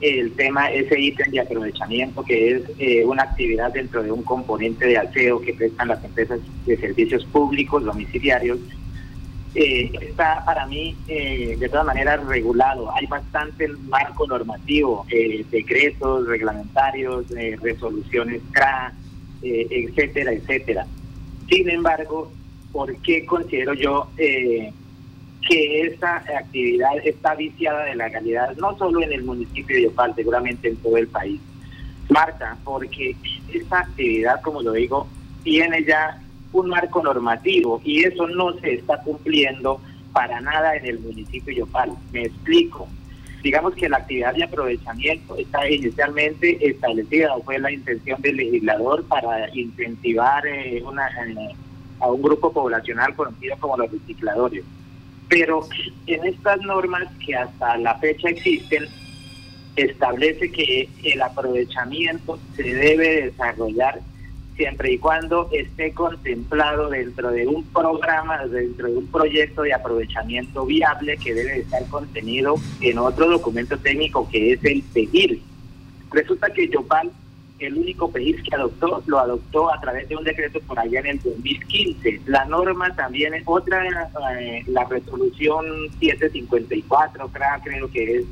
el 0.00 0.32
tema, 0.32 0.70
ese 0.70 0.98
ítem 0.98 1.30
de 1.30 1.40
aprovechamiento 1.40 2.22
que 2.22 2.52
es 2.52 2.62
eh, 2.78 3.04
una 3.04 3.24
actividad 3.24 3.72
dentro 3.72 4.02
de 4.02 4.10
un 4.10 4.22
componente 4.22 4.86
de 4.86 4.98
aseo 4.98 5.40
que 5.40 5.54
prestan 5.54 5.88
las 5.88 6.02
empresas 6.04 6.40
de 6.66 6.76
servicios 6.76 7.24
públicos 7.26 7.84
domiciliarios, 7.84 8.58
eh, 9.54 9.90
está 10.00 10.44
para 10.44 10.66
mí 10.66 10.96
eh, 11.08 11.56
de 11.58 11.68
todas 11.68 11.86
maneras 11.86 12.24
regulado. 12.26 12.94
Hay 12.94 13.06
bastante 13.06 13.68
marco 13.68 14.26
normativo, 14.26 15.06
decretos 15.50 16.26
reglamentarios, 16.26 17.26
resoluciones 17.60 18.42
CRA, 18.52 18.94
etcétera, 19.42 20.32
etcétera. 20.32 20.86
Sin 21.48 21.68
embargo, 21.68 22.30
¿por 22.72 22.94
qué 22.98 23.26
considero 23.26 23.74
yo 23.74 24.08
que 25.50 25.82
esta 25.82 26.18
actividad 26.18 26.92
está 27.04 27.34
viciada 27.34 27.84
de 27.86 27.96
legalidad, 27.96 28.56
no 28.56 28.78
solo 28.78 29.02
en 29.02 29.12
el 29.12 29.24
municipio 29.24 29.74
de 29.74 29.82
Yopal, 29.82 30.14
seguramente 30.14 30.68
en 30.68 30.76
todo 30.76 30.96
el 30.96 31.08
país. 31.08 31.40
Marta, 32.08 32.56
porque 32.62 33.16
esta 33.52 33.80
actividad, 33.80 34.40
como 34.42 34.62
lo 34.62 34.72
digo, 34.72 35.08
tiene 35.42 35.84
ya 35.84 36.22
un 36.52 36.68
marco 36.68 37.02
normativo 37.02 37.80
y 37.84 38.04
eso 38.04 38.28
no 38.28 38.52
se 38.60 38.74
está 38.74 38.98
cumpliendo 39.02 39.80
para 40.12 40.40
nada 40.40 40.76
en 40.76 40.86
el 40.86 41.00
municipio 41.00 41.52
de 41.52 41.60
Yopal. 41.60 41.94
Me 42.12 42.22
explico. 42.26 42.86
Digamos 43.42 43.74
que 43.74 43.88
la 43.88 43.96
actividad 43.96 44.34
de 44.34 44.44
aprovechamiento 44.44 45.36
está 45.36 45.68
inicialmente 45.68 46.64
establecida 46.64 47.34
o 47.34 47.42
fue 47.42 47.58
la 47.58 47.72
intención 47.72 48.20
del 48.22 48.36
legislador 48.36 49.02
para 49.04 49.52
incentivar 49.56 50.46
eh, 50.46 50.80
una, 50.84 51.08
eh, 51.08 51.56
a 51.98 52.06
un 52.08 52.22
grupo 52.22 52.52
poblacional 52.52 53.16
conocido 53.16 53.56
como 53.58 53.76
los 53.78 53.90
recicladores. 53.90 54.62
Pero 55.30 55.66
en 56.06 56.26
estas 56.26 56.60
normas 56.62 57.04
que 57.24 57.36
hasta 57.36 57.78
la 57.78 57.94
fecha 57.98 58.28
existen, 58.28 58.86
establece 59.76 60.50
que 60.50 60.88
el 61.04 61.22
aprovechamiento 61.22 62.38
se 62.56 62.64
debe 62.64 63.22
desarrollar 63.22 64.00
siempre 64.56 64.92
y 64.92 64.98
cuando 64.98 65.48
esté 65.52 65.92
contemplado 65.92 66.90
dentro 66.90 67.30
de 67.30 67.46
un 67.46 67.64
programa, 67.64 68.44
dentro 68.46 68.88
de 68.88 68.98
un 68.98 69.06
proyecto 69.06 69.62
de 69.62 69.72
aprovechamiento 69.72 70.66
viable 70.66 71.16
que 71.16 71.32
debe 71.32 71.60
estar 71.60 71.86
contenido 71.86 72.56
en 72.80 72.98
otro 72.98 73.30
documento 73.30 73.78
técnico 73.78 74.28
que 74.28 74.52
es 74.52 74.64
el 74.64 74.82
PEGIR. 74.82 75.38
Resulta 76.10 76.52
que 76.52 76.68
Yopal 76.68 77.10
el 77.60 77.76
único 77.76 78.10
país 78.10 78.36
que 78.42 78.54
adoptó, 78.54 79.02
lo 79.06 79.18
adoptó 79.18 79.72
a 79.72 79.80
través 79.80 80.08
de 80.08 80.16
un 80.16 80.24
decreto 80.24 80.60
por 80.60 80.78
allá 80.78 81.00
en 81.00 81.06
el 81.06 81.22
2015. 81.22 82.22
La 82.26 82.44
norma 82.46 82.94
también, 82.96 83.34
otra, 83.44 84.10
eh, 84.40 84.64
la 84.66 84.84
resolución 84.84 85.66
754, 86.00 87.30
creo 87.62 87.90
que 87.90 88.16
es, 88.16 88.24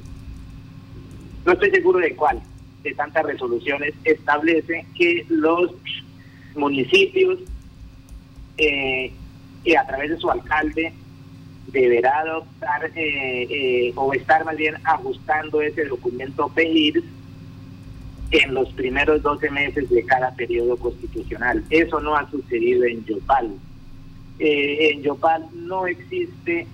no 1.45 1.53
estoy 1.53 1.71
seguro 1.71 1.99
de 1.99 2.15
cuál, 2.15 2.41
de 2.83 2.95
tantas 2.95 3.25
resoluciones, 3.25 3.95
establece 4.05 4.87
que 4.97 5.27
los 5.29 5.73
municipios, 6.57 7.39
eh, 8.57 9.13
a 9.79 9.87
través 9.87 10.11
de 10.11 10.17
su 10.17 10.31
alcalde, 10.31 10.93
deberá 11.67 12.21
adoptar 12.21 12.91
eh, 12.97 13.93
o 13.95 14.15
estar 14.15 14.43
más 14.47 14.57
bien 14.57 14.75
ajustando 14.85 15.61
ese 15.61 15.85
documento 15.85 16.49
PEIR 16.49 17.03
en 18.31 18.55
los 18.55 18.71
primeros 18.73 19.23
12 19.23 19.51
meses 19.51 19.89
de 19.89 20.05
cada 20.05 20.31
periodo 20.33 20.77
constitucional. 20.77 21.65
Eso 21.71 22.01
no 22.01 22.17
ha 22.17 22.31
sucedido 22.31 22.85
en 22.85 23.05
Yopal. 23.05 23.51
Eh, 24.39 24.91
en 24.93 25.03
Yopal 25.03 25.47
no 25.55 25.87
existe 25.87 26.67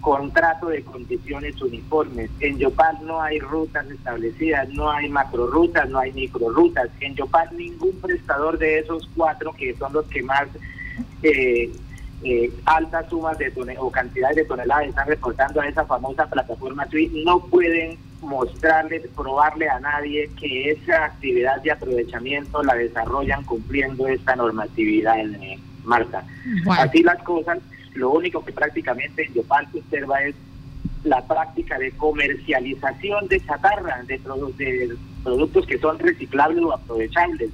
contrato 0.00 0.68
de 0.68 0.82
condiciones 0.82 1.60
uniformes. 1.60 2.30
En 2.40 2.58
Yopal 2.58 2.98
no 3.04 3.20
hay 3.20 3.38
rutas 3.38 3.88
establecidas, 3.90 4.68
no 4.70 4.90
hay 4.90 5.08
macrorutas, 5.08 5.88
no 5.90 5.98
hay 5.98 6.12
microrutas. 6.12 6.88
En 7.00 7.14
Yopal 7.14 7.48
ningún 7.56 8.00
prestador 8.00 8.58
de 8.58 8.78
esos 8.78 9.08
cuatro, 9.14 9.52
que 9.52 9.74
son 9.76 9.92
los 9.92 10.06
que 10.06 10.22
más 10.22 10.48
eh, 11.22 11.70
eh, 12.24 12.52
altas 12.64 13.08
sumas 13.08 13.38
de 13.38 13.52
o 13.78 13.90
cantidades 13.90 14.36
de 14.36 14.44
toneladas 14.44 14.88
están 14.88 15.06
reportando 15.06 15.60
a 15.60 15.68
esa 15.68 15.84
famosa 15.84 16.28
plataforma 16.28 16.86
TWI, 16.86 17.22
no 17.24 17.40
pueden 17.46 17.98
mostrarle, 18.20 19.00
probarle 19.16 19.68
a 19.68 19.80
nadie 19.80 20.30
que 20.38 20.70
esa 20.70 21.06
actividad 21.06 21.62
de 21.62 21.72
aprovechamiento 21.72 22.62
la 22.62 22.74
desarrollan 22.74 23.44
cumpliendo 23.44 24.06
esta 24.08 24.36
normatividad 24.36 25.18
en 25.18 25.34
eh, 25.42 25.58
Marta. 25.84 26.24
Así 26.78 27.02
las 27.02 27.22
cosas, 27.22 27.58
lo 27.94 28.10
único 28.10 28.44
que 28.44 28.52
prácticamente 28.52 29.26
en 29.26 29.34
Yopal 29.34 29.66
observa 29.74 30.22
es 30.22 30.34
la 31.04 31.26
práctica 31.26 31.78
de 31.78 31.92
comercialización 31.92 33.26
de 33.28 33.40
chatarra, 33.40 34.02
de, 34.06 34.18
de 34.18 34.96
productos 35.24 35.66
que 35.66 35.78
son 35.78 35.98
reciclables 35.98 36.62
o 36.62 36.74
aprovechables. 36.74 37.50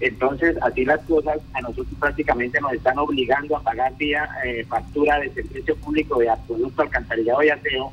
Entonces, 0.00 0.56
así 0.62 0.84
las 0.84 1.00
cosas 1.02 1.38
a 1.54 1.60
nosotros 1.60 1.86
prácticamente 2.00 2.60
nos 2.60 2.72
están 2.72 2.98
obligando 2.98 3.56
a 3.56 3.62
pagar 3.62 3.96
vía 3.96 4.28
eh, 4.44 4.64
factura 4.68 5.20
de 5.20 5.30
servicio 5.30 5.76
público 5.76 6.18
de 6.18 6.28
producto 6.48 6.82
alcantarillado 6.82 7.42
y 7.44 7.50
aseo 7.50 7.92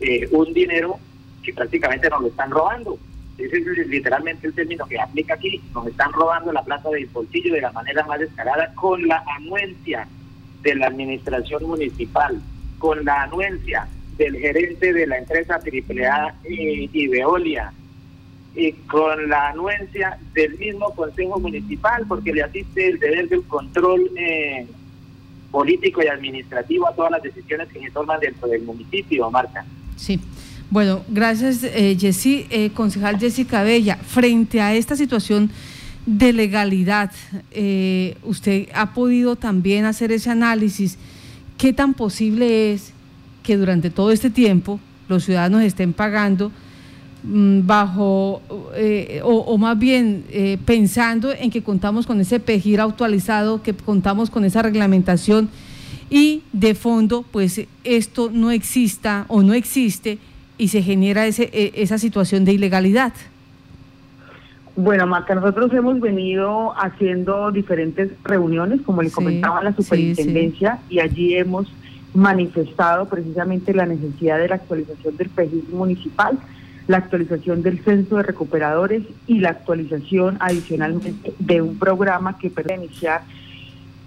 eh, 0.00 0.28
un 0.30 0.52
dinero 0.54 1.00
que 1.48 1.54
prácticamente 1.54 2.10
nos 2.10 2.20
lo 2.20 2.28
están 2.28 2.50
robando. 2.50 2.98
Ese 3.38 3.56
es 3.56 3.86
literalmente 3.86 4.48
el 4.48 4.52
término 4.52 4.86
que 4.86 5.00
aplica 5.00 5.34
aquí. 5.34 5.62
Nos 5.72 5.86
están 5.86 6.12
robando 6.12 6.52
la 6.52 6.62
plata 6.62 6.90
del 6.90 7.06
bolsillo 7.06 7.54
de 7.54 7.62
la 7.62 7.72
manera 7.72 8.04
más 8.04 8.20
descarada 8.20 8.74
con 8.74 9.08
la 9.08 9.24
anuencia 9.36 10.06
de 10.62 10.74
la 10.74 10.88
administración 10.88 11.64
municipal, 11.64 12.38
con 12.78 13.02
la 13.02 13.22
anuencia 13.22 13.88
del 14.18 14.36
gerente 14.36 14.92
de 14.92 15.06
la 15.06 15.18
empresa 15.18 15.54
AAA 15.54 16.34
y, 16.50 16.90
y 16.92 17.06
Veolia, 17.06 17.72
y 18.54 18.72
con 18.72 19.30
la 19.30 19.50
anuencia 19.50 20.18
del 20.34 20.58
mismo 20.58 20.90
Consejo 20.94 21.38
Municipal, 21.38 22.04
porque 22.06 22.34
le 22.34 22.42
asiste 22.42 22.88
el 22.88 22.98
deber 22.98 23.28
del 23.28 23.44
control 23.44 24.10
eh, 24.16 24.66
político 25.50 26.02
y 26.02 26.08
administrativo 26.08 26.88
a 26.88 26.94
todas 26.94 27.12
las 27.12 27.22
decisiones 27.22 27.68
que 27.68 27.80
se 27.80 27.90
toman 27.90 28.20
dentro 28.20 28.48
del 28.48 28.62
municipio, 28.62 29.30
Marta. 29.30 29.64
Sí. 29.96 30.20
Bueno, 30.70 31.00
gracias, 31.08 31.64
eh, 31.64 31.96
Jessy. 31.98 32.44
Eh, 32.50 32.70
concejal 32.74 33.18
Jessica 33.18 33.62
Bella, 33.62 33.96
frente 33.96 34.60
a 34.60 34.74
esta 34.74 34.96
situación 34.96 35.50
de 36.04 36.34
legalidad, 36.34 37.10
eh, 37.52 38.18
usted 38.22 38.68
ha 38.74 38.92
podido 38.92 39.34
también 39.34 39.86
hacer 39.86 40.12
ese 40.12 40.28
análisis. 40.28 40.98
¿Qué 41.56 41.72
tan 41.72 41.94
posible 41.94 42.74
es 42.74 42.92
que 43.42 43.56
durante 43.56 43.88
todo 43.88 44.12
este 44.12 44.28
tiempo 44.28 44.78
los 45.08 45.24
ciudadanos 45.24 45.62
estén 45.62 45.94
pagando 45.94 46.52
mm, 47.24 47.66
bajo, 47.66 48.42
eh, 48.74 49.22
o, 49.24 49.56
más 49.56 49.78
bien 49.78 50.24
pensando 50.66 51.32
en 51.32 51.50
que 51.50 51.62
contamos 51.62 52.06
con 52.06 52.20
ese 52.20 52.40
PEGIR 52.40 52.82
actualizado, 52.82 53.62
que 53.62 53.72
contamos 53.72 54.28
con 54.28 54.44
esa 54.44 54.60
reglamentación 54.60 55.48
y 56.10 56.42
de 56.52 56.74
fondo, 56.74 57.24
pues 57.30 57.62
esto 57.84 58.30
no 58.30 58.50
exista 58.50 59.24
o 59.28 59.42
no 59.42 59.54
existe 59.54 60.18
y 60.58 60.68
se 60.68 60.82
genera 60.82 61.26
ese, 61.26 61.50
e, 61.52 61.72
esa 61.76 61.98
situación 61.98 62.44
de 62.44 62.52
ilegalidad? 62.52 63.12
Bueno, 64.76 65.06
Marta, 65.06 65.34
nosotros 65.34 65.72
hemos 65.72 65.98
venido 66.00 66.72
haciendo 66.78 67.50
diferentes 67.50 68.10
reuniones, 68.22 68.80
como 68.82 69.02
le 69.02 69.10
comentaba 69.10 69.62
la 69.62 69.72
superintendencia, 69.72 70.78
y 70.88 71.00
allí 71.00 71.34
hemos 71.34 71.66
manifestado 72.14 73.06
precisamente 73.06 73.74
la 73.74 73.86
necesidad 73.86 74.38
de 74.38 74.48
la 74.48 74.54
actualización 74.56 75.16
del 75.16 75.30
PGI 75.30 75.64
municipal, 75.72 76.38
la 76.86 76.98
actualización 76.98 77.62
del 77.62 77.80
censo 77.84 78.16
de 78.16 78.22
recuperadores 78.22 79.02
y 79.26 79.40
la 79.40 79.50
actualización 79.50 80.36
adicionalmente 80.40 81.34
de 81.38 81.60
un 81.60 81.78
programa 81.78 82.38
que 82.38 82.48
permite 82.48 82.86
iniciar 82.86 83.22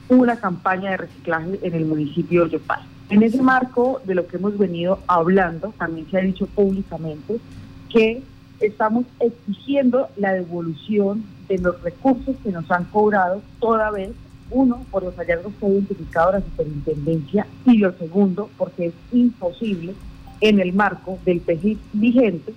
una 0.07 0.37
campaña 0.37 0.91
de 0.91 0.97
reciclaje 0.97 1.59
en 1.61 1.73
el 1.73 1.85
municipio 1.85 2.45
de 2.45 2.51
Yopal. 2.51 2.81
En 3.11 3.23
ese 3.23 3.41
marco 3.41 4.01
de 4.05 4.15
lo 4.15 4.25
que 4.25 4.37
hemos 4.37 4.57
venido 4.57 4.99
hablando, 5.05 5.73
también 5.77 6.09
se 6.09 6.17
ha 6.17 6.21
dicho 6.21 6.47
públicamente 6.47 7.41
que 7.89 8.23
estamos 8.61 9.03
exigiendo 9.19 10.07
la 10.15 10.31
devolución 10.31 11.25
de 11.49 11.57
los 11.57 11.81
recursos 11.83 12.37
que 12.41 12.53
nos 12.53 12.71
han 12.71 12.85
cobrado 12.85 13.41
toda 13.59 13.91
vez, 13.91 14.11
uno, 14.49 14.85
por 14.91 15.03
los 15.03 15.13
hallazgos 15.17 15.51
que 15.59 15.65
ha 15.65 15.69
identificado 15.69 16.31
la 16.31 16.39
superintendencia 16.39 17.47
y 17.65 17.79
lo 17.79 17.91
segundo, 17.97 18.49
porque 18.57 18.85
es 18.87 18.93
imposible 19.11 19.93
en 20.39 20.61
el 20.61 20.71
marco 20.71 21.19
del 21.25 21.41
PGI 21.41 21.79
vigente 21.91 22.53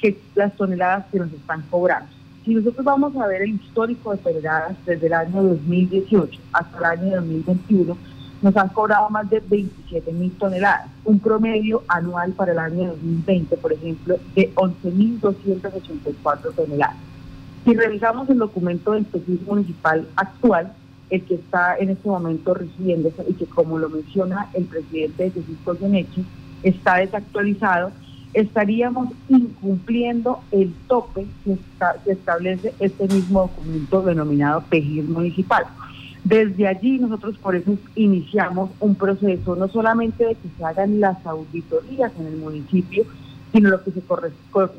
que 0.00 0.20
las 0.34 0.54
toneladas 0.54 1.06
que 1.10 1.18
nos 1.18 1.32
están 1.32 1.62
cobrando. 1.70 2.10
Si 2.44 2.52
nosotros 2.54 2.84
vamos 2.84 3.16
a 3.16 3.26
ver 3.26 3.40
el 3.40 3.54
histórico 3.54 4.12
de 4.12 4.18
toneladas 4.18 4.76
desde 4.84 5.06
el 5.06 5.14
año 5.14 5.42
2018 5.42 6.40
hasta 6.52 6.76
el 6.76 6.84
año 6.84 7.16
2021, 7.16 7.96
nos 8.44 8.54
han 8.58 8.68
cobrado 8.68 9.08
más 9.08 9.28
de 9.30 9.40
27 9.40 10.12
mil 10.12 10.30
toneladas, 10.32 10.90
un 11.06 11.18
promedio 11.18 11.82
anual 11.88 12.32
para 12.32 12.52
el 12.52 12.58
año 12.58 12.88
2020, 12.88 13.56
por 13.56 13.72
ejemplo, 13.72 14.18
de 14.34 14.54
11.284 14.54 16.54
toneladas. 16.54 16.96
Si 17.64 17.74
revisamos 17.74 18.28
el 18.28 18.36
documento 18.36 18.92
del 18.92 19.06
Servicio 19.10 19.46
Municipal 19.46 20.06
actual, 20.16 20.74
el 21.08 21.22
que 21.22 21.36
está 21.36 21.78
en 21.78 21.88
este 21.88 22.06
momento 22.06 22.52
recibiéndose 22.52 23.24
y 23.26 23.32
que, 23.32 23.46
como 23.46 23.78
lo 23.78 23.88
menciona 23.88 24.50
el 24.52 24.66
presidente 24.66 25.22
de 25.22 25.30
Jesús 25.30 25.56
Goyeneche, 25.64 26.22
está 26.62 26.96
desactualizado, 26.96 27.92
estaríamos 28.34 29.08
incumpliendo 29.30 30.40
el 30.50 30.74
tope 30.86 31.26
que, 31.46 31.56
establece 32.12 32.74
este 32.78 33.08
mismo 33.08 33.40
documento 33.40 34.02
denominado 34.02 34.64
PEGIR 34.68 35.04
municipal. 35.04 35.64
Desde 36.24 36.66
allí 36.66 36.98
nosotros 36.98 37.36
por 37.36 37.54
eso 37.54 37.76
iniciamos 37.94 38.70
un 38.80 38.94
proceso 38.94 39.54
no 39.56 39.68
solamente 39.68 40.24
de 40.24 40.34
que 40.34 40.48
se 40.56 40.64
hagan 40.64 40.98
las 40.98 41.24
auditorías 41.26 42.12
en 42.18 42.26
el 42.26 42.36
municipio, 42.38 43.04
sino 43.52 43.68
lo 43.68 43.84
que 43.84 43.92
se 43.92 44.02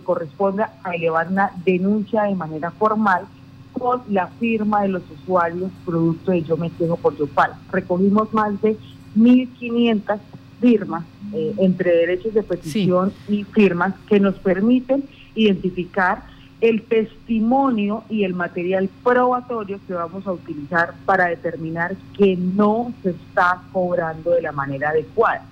corresponda 0.04 0.74
a 0.84 0.96
elevar 0.96 1.30
una 1.30 1.52
denuncia 1.64 2.24
de 2.24 2.36
manera 2.36 2.72
formal 2.72 3.26
con 3.74 4.02
la 4.10 4.28
firma 4.28 4.82
de 4.82 4.90
los 4.90 5.04
usuarios 5.12 5.72
producto 5.86 6.32
de 6.32 6.42
Yo 6.42 6.58
Me 6.58 6.72
Quejo 6.72 6.98
por 6.98 7.16
Yopal. 7.16 7.52
Recogimos 7.72 8.34
más 8.34 8.60
de 8.62 8.76
1.500 9.16 10.18
firmas 10.60 11.04
eh, 11.34 11.54
entre 11.60 11.96
derechos 11.96 12.34
de 12.34 12.42
petición 12.42 13.14
y 13.28 13.44
firmas 13.44 13.94
que 14.08 14.20
nos 14.20 14.36
permiten 14.36 15.04
identificar 15.36 16.24
el 16.62 16.82
testimonio 16.84 18.04
y 18.10 18.24
el 18.24 18.34
material 18.34 18.90
probatorio 19.04 19.80
que 19.88 19.94
vamos 19.94 20.26
a 20.26 20.32
utilizar 20.32 20.94
para 21.06 21.26
determinar 21.26 21.96
que 22.18 22.36
no 22.38 22.94
se 23.04 23.12
está 23.12 23.62
cobrando 23.72 24.32
de 24.32 24.42
la 24.42 24.52
manera 24.52 24.90
adecuada. 24.90 25.46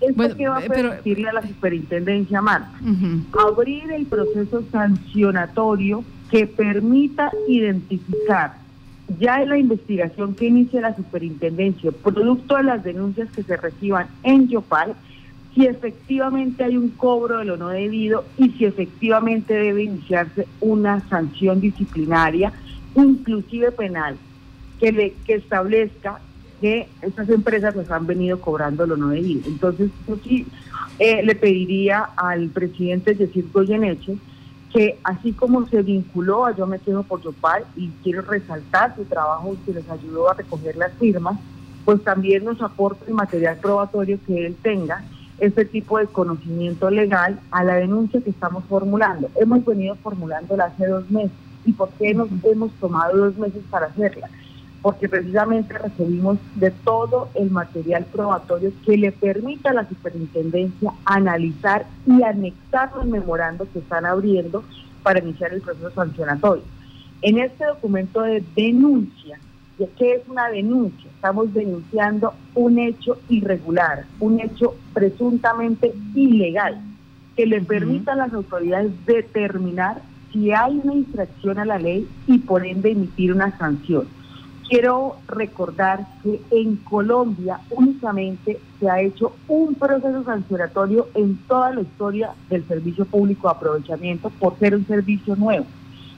¿Esto 0.00 0.36
que 0.36 0.48
va 0.48 0.58
a 0.58 0.60
permitirle 0.62 1.28
a 1.28 1.32
la 1.34 1.42
superintendencia, 1.42 2.40
Marta? 2.40 2.72
Abrir 3.38 3.90
el 3.92 4.06
proceso 4.06 4.62
sancionatorio 4.70 6.02
que 6.30 6.46
permita 6.46 7.30
identificar 7.48 8.54
ya 9.18 9.42
en 9.42 9.48
la 9.48 9.58
investigación 9.58 10.34
que 10.34 10.46
inicia 10.46 10.80
la 10.80 10.94
superintendencia, 10.94 11.90
producto 11.90 12.56
de 12.56 12.62
las 12.62 12.84
denuncias 12.84 13.28
que 13.30 13.42
se 13.42 13.56
reciban 13.56 14.06
en 14.22 14.48
Yopal, 14.48 14.94
si 15.54 15.66
efectivamente 15.66 16.64
hay 16.64 16.76
un 16.76 16.90
cobro 16.90 17.38
de 17.38 17.44
lo 17.44 17.56
no 17.56 17.68
debido 17.68 18.24
y 18.38 18.50
si 18.50 18.64
efectivamente 18.64 19.54
debe 19.54 19.84
iniciarse 19.84 20.46
una 20.60 21.00
sanción 21.08 21.60
disciplinaria, 21.60 22.52
inclusive 22.94 23.72
penal, 23.72 24.16
que, 24.78 24.92
le, 24.92 25.14
que 25.26 25.34
establezca 25.34 26.20
que 26.60 26.88
estas 27.02 27.28
empresas 27.30 27.74
nos 27.74 27.90
han 27.90 28.06
venido 28.06 28.40
cobrando 28.40 28.86
lo 28.86 28.96
no 28.96 29.08
debido. 29.08 29.48
Entonces, 29.48 29.90
yo 30.06 30.16
sí 30.22 30.46
eh, 30.98 31.22
le 31.22 31.34
pediría 31.34 32.10
al 32.16 32.48
presidente 32.50 33.16
Yesir 33.16 33.46
Goyeneche 33.52 34.16
que 34.72 34.98
así 35.02 35.32
como 35.32 35.66
se 35.66 35.82
vinculó 35.82 36.46
a 36.46 36.56
Yo 36.56 36.64
Me 36.66 36.78
Quedo 36.78 37.02
por 37.02 37.20
Yopal 37.22 37.64
y 37.74 37.88
quiero 38.04 38.22
resaltar 38.22 38.94
su 38.94 39.04
trabajo 39.04 39.56
que 39.66 39.72
les 39.72 39.88
ayudó 39.90 40.30
a 40.30 40.34
recoger 40.34 40.76
las 40.76 40.92
firmas, 40.92 41.40
pues 41.84 42.04
también 42.04 42.44
nos 42.44 42.62
aporte 42.62 43.06
el 43.08 43.14
material 43.14 43.56
probatorio 43.56 44.20
que 44.24 44.46
él 44.46 44.56
tenga 44.62 45.04
este 45.40 45.64
tipo 45.64 45.98
de 45.98 46.06
conocimiento 46.06 46.90
legal 46.90 47.40
a 47.50 47.64
la 47.64 47.74
denuncia 47.74 48.20
que 48.20 48.30
estamos 48.30 48.64
formulando. 48.64 49.30
Hemos 49.36 49.64
venido 49.64 49.94
formulándola 49.96 50.66
hace 50.66 50.86
dos 50.86 51.10
meses. 51.10 51.32
¿Y 51.64 51.72
por 51.72 51.90
qué 51.90 52.14
nos 52.14 52.28
hemos 52.44 52.72
tomado 52.72 53.16
dos 53.16 53.36
meses 53.38 53.62
para 53.70 53.86
hacerla? 53.86 54.28
Porque 54.82 55.08
precisamente 55.08 55.76
recibimos 55.76 56.38
de 56.54 56.70
todo 56.70 57.28
el 57.34 57.50
material 57.50 58.06
probatorio 58.12 58.72
que 58.84 58.96
le 58.96 59.12
permita 59.12 59.70
a 59.70 59.74
la 59.74 59.88
superintendencia 59.88 60.92
analizar 61.04 61.86
y 62.06 62.22
anexar 62.22 62.92
los 62.96 63.06
memorandos 63.06 63.68
que 63.72 63.80
están 63.80 64.06
abriendo 64.06 64.64
para 65.02 65.20
iniciar 65.20 65.52
el 65.52 65.60
proceso 65.60 65.90
sancionatorio. 65.90 66.64
En 67.22 67.38
este 67.38 67.66
documento 67.66 68.22
de 68.22 68.42
denuncia 68.56 69.38
¿Qué 69.86 70.14
es 70.14 70.28
una 70.28 70.48
denuncia? 70.48 71.09
Estamos 71.20 71.52
denunciando 71.52 72.32
un 72.54 72.78
hecho 72.78 73.18
irregular, 73.28 74.06
un 74.20 74.40
hecho 74.40 74.74
presuntamente 74.94 75.92
ilegal, 76.14 76.80
que 77.36 77.44
le 77.44 77.60
permita 77.60 78.14
a 78.14 78.16
las 78.16 78.32
autoridades 78.32 78.90
determinar 79.04 80.00
si 80.32 80.50
hay 80.50 80.80
una 80.82 80.94
infracción 80.94 81.58
a 81.58 81.66
la 81.66 81.78
ley 81.78 82.08
y 82.26 82.38
por 82.38 82.64
ende 82.64 82.92
emitir 82.92 83.34
una 83.34 83.54
sanción. 83.58 84.08
Quiero 84.66 85.16
recordar 85.28 86.06
que 86.22 86.40
en 86.52 86.76
Colombia 86.76 87.60
únicamente 87.68 88.58
se 88.78 88.88
ha 88.88 89.02
hecho 89.02 89.36
un 89.46 89.74
proceso 89.74 90.24
sancionatorio 90.24 91.08
en 91.12 91.36
toda 91.46 91.74
la 91.74 91.82
historia 91.82 92.30
del 92.48 92.66
servicio 92.66 93.04
público 93.04 93.46
de 93.46 93.56
aprovechamiento 93.56 94.30
por 94.30 94.58
ser 94.58 94.74
un 94.74 94.86
servicio 94.86 95.36
nuevo. 95.36 95.66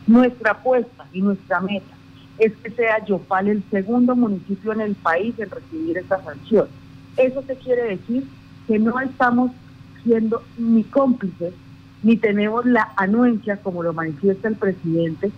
Nuestra 0.07 0.53
apuesta 0.53 1.07
y 1.13 1.23
nuestra 1.23 1.59
meta 1.59 1.93
es 2.39 2.53
que 2.57 2.71
sea 2.71 3.05
Yopal 3.05 3.49
el 3.49 3.63
segundo 3.71 4.17
municipio 4.17 4.73
en 4.73 4.81
el 4.81 4.95
país 4.95 5.39
en 5.39 5.51
recibir 5.51 5.99
esta 5.99 6.23
sanción. 6.23 6.67
¿Eso 7.17 7.45
qué 7.47 7.55
quiere 7.57 7.97
decir? 7.97 8.25
Que 8.67 8.79
no 8.79 8.99
estamos 9.01 9.51
siendo 10.03 10.43
ni 10.59 10.83
cómplices, 10.85 11.55
ni 12.03 12.17
tenemos 12.17 12.65
la 12.65 12.93
anuencia, 12.97 13.59
como 13.59 13.83
lo 13.83 13.93
manifiesta 13.93 14.49
el 14.49 14.57
presidente, 14.57 15.31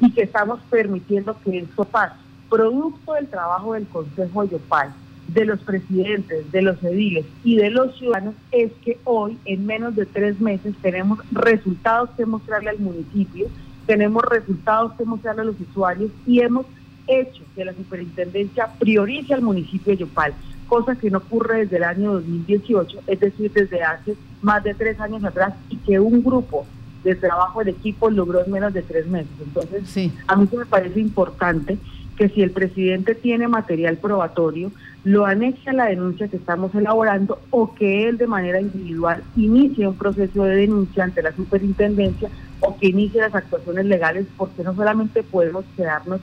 y 0.00 0.10
que 0.12 0.22
estamos 0.22 0.60
permitiendo 0.70 1.36
que 1.42 1.58
esto 1.58 1.84
pase. 1.84 2.14
Producto 2.48 3.14
del 3.14 3.26
trabajo 3.28 3.72
del 3.74 3.86
Consejo 3.86 4.42
de 4.44 4.52
Yopal, 4.52 4.92
de 5.28 5.46
los 5.46 5.60
presidentes, 5.60 6.52
de 6.52 6.62
los 6.62 6.82
ediles 6.84 7.24
y 7.42 7.56
de 7.56 7.70
los 7.70 7.96
ciudadanos, 7.96 8.34
es 8.52 8.70
que 8.84 8.98
hoy, 9.04 9.38
en 9.46 9.66
menos 9.66 9.96
de 9.96 10.06
tres 10.06 10.40
meses, 10.40 10.74
tenemos 10.82 11.18
resultados 11.32 12.10
que 12.16 12.26
mostrarle 12.26 12.70
al 12.70 12.78
municipio 12.78 13.48
tenemos 13.86 14.22
resultados 14.24 14.92
que 14.94 15.04
mostrarle 15.04 15.42
a 15.42 15.44
los 15.46 15.60
usuarios 15.60 16.10
y 16.26 16.40
hemos 16.40 16.66
hecho 17.06 17.42
que 17.54 17.64
la 17.64 17.74
superintendencia 17.74 18.68
priorice 18.78 19.34
al 19.34 19.42
municipio 19.42 19.92
de 19.92 19.98
Yopal, 19.98 20.34
cosa 20.68 20.96
que 20.96 21.10
no 21.10 21.18
ocurre 21.18 21.60
desde 21.60 21.76
el 21.76 21.84
año 21.84 22.12
2018, 22.14 23.00
es 23.06 23.20
decir, 23.20 23.52
desde 23.52 23.82
hace 23.82 24.16
más 24.42 24.64
de 24.64 24.74
tres 24.74 24.98
años 25.00 25.24
atrás 25.24 25.54
y 25.68 25.76
que 25.76 26.00
un 26.00 26.22
grupo 26.22 26.66
de 27.02 27.14
trabajo 27.14 27.58
del 27.58 27.68
equipo 27.68 28.10
logró 28.10 28.44
en 28.44 28.50
menos 28.50 28.72
de 28.72 28.82
tres 28.82 29.06
meses. 29.06 29.30
Entonces, 29.38 30.10
a 30.26 30.36
mí 30.36 30.48
me 30.56 30.64
parece 30.64 31.00
importante 31.00 31.76
que 32.16 32.28
si 32.28 32.42
el 32.42 32.50
presidente 32.50 33.14
tiene 33.14 33.48
material 33.48 33.98
probatorio, 33.98 34.70
lo 35.02 35.26
anexe 35.26 35.70
a 35.70 35.74
la 35.74 35.86
denuncia 35.86 36.28
que 36.28 36.36
estamos 36.36 36.74
elaborando 36.74 37.40
o 37.50 37.74
que 37.74 38.08
él 38.08 38.16
de 38.16 38.26
manera 38.26 38.60
individual 38.60 39.22
inicie 39.36 39.86
un 39.86 39.96
proceso 39.96 40.44
de 40.44 40.56
denuncia 40.56 41.04
ante 41.04 41.22
la 41.22 41.32
superintendencia 41.32 42.30
o 42.74 42.78
que 42.78 42.88
inicie 42.88 43.20
las 43.20 43.34
actuaciones 43.34 43.86
legales, 43.86 44.26
porque 44.36 44.62
no 44.62 44.74
solamente 44.74 45.22
podemos 45.22 45.64
quedarnos 45.76 46.20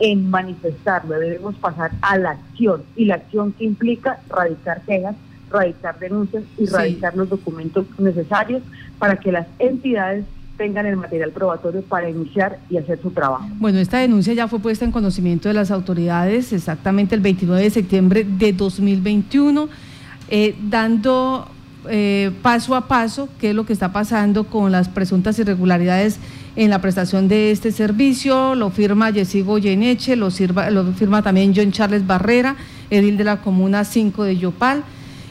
en 0.00 0.28
manifestarlo, 0.28 1.18
debemos 1.18 1.54
pasar 1.56 1.92
a 2.02 2.18
la 2.18 2.30
acción 2.30 2.82
y 2.96 3.04
la 3.04 3.16
acción 3.16 3.52
que 3.52 3.64
implica 3.64 4.20
radicar 4.28 4.82
quejas, 4.82 5.14
radicar 5.50 5.98
denuncias 5.98 6.42
y 6.58 6.66
radicar 6.66 7.16
los 7.16 7.30
documentos 7.30 7.86
necesarios 7.98 8.62
para 8.98 9.16
que 9.16 9.30
las 9.30 9.46
entidades 9.58 10.24
tengan 10.56 10.86
el 10.86 10.96
material 10.96 11.30
probatorio 11.30 11.82
para 11.82 12.08
iniciar 12.08 12.58
y 12.70 12.76
hacer 12.76 13.00
su 13.02 13.10
trabajo. 13.10 13.46
Bueno, 13.58 13.78
esta 13.78 13.98
denuncia 13.98 14.34
ya 14.34 14.48
fue 14.48 14.60
puesta 14.60 14.84
en 14.84 14.92
conocimiento 14.92 15.48
de 15.48 15.54
las 15.54 15.70
autoridades 15.70 16.52
exactamente 16.52 17.14
el 17.14 17.20
29 17.20 17.62
de 17.62 17.70
septiembre 17.70 18.24
de 18.24 18.52
2021, 18.52 19.68
eh, 20.30 20.54
dando 20.62 21.48
eh, 21.88 22.30
paso 22.42 22.74
a 22.74 22.88
paso 22.88 23.28
qué 23.40 23.50
es 23.50 23.54
lo 23.54 23.66
que 23.66 23.72
está 23.72 23.92
pasando 23.92 24.44
con 24.44 24.72
las 24.72 24.88
presuntas 24.88 25.38
irregularidades 25.38 26.18
en 26.56 26.70
la 26.70 26.80
prestación 26.80 27.28
de 27.28 27.50
este 27.50 27.72
servicio. 27.72 28.54
Lo 28.54 28.70
firma 28.70 29.10
Yesigo 29.10 29.52
Goyeneche, 29.52 30.16
lo, 30.16 30.28
lo 30.70 30.92
firma 30.92 31.22
también 31.22 31.52
John 31.54 31.72
Charles 31.72 32.06
Barrera, 32.06 32.56
edil 32.90 33.16
de 33.16 33.24
la 33.24 33.40
Comuna 33.40 33.84
5 33.84 34.24
de 34.24 34.36
Yopal, 34.36 34.84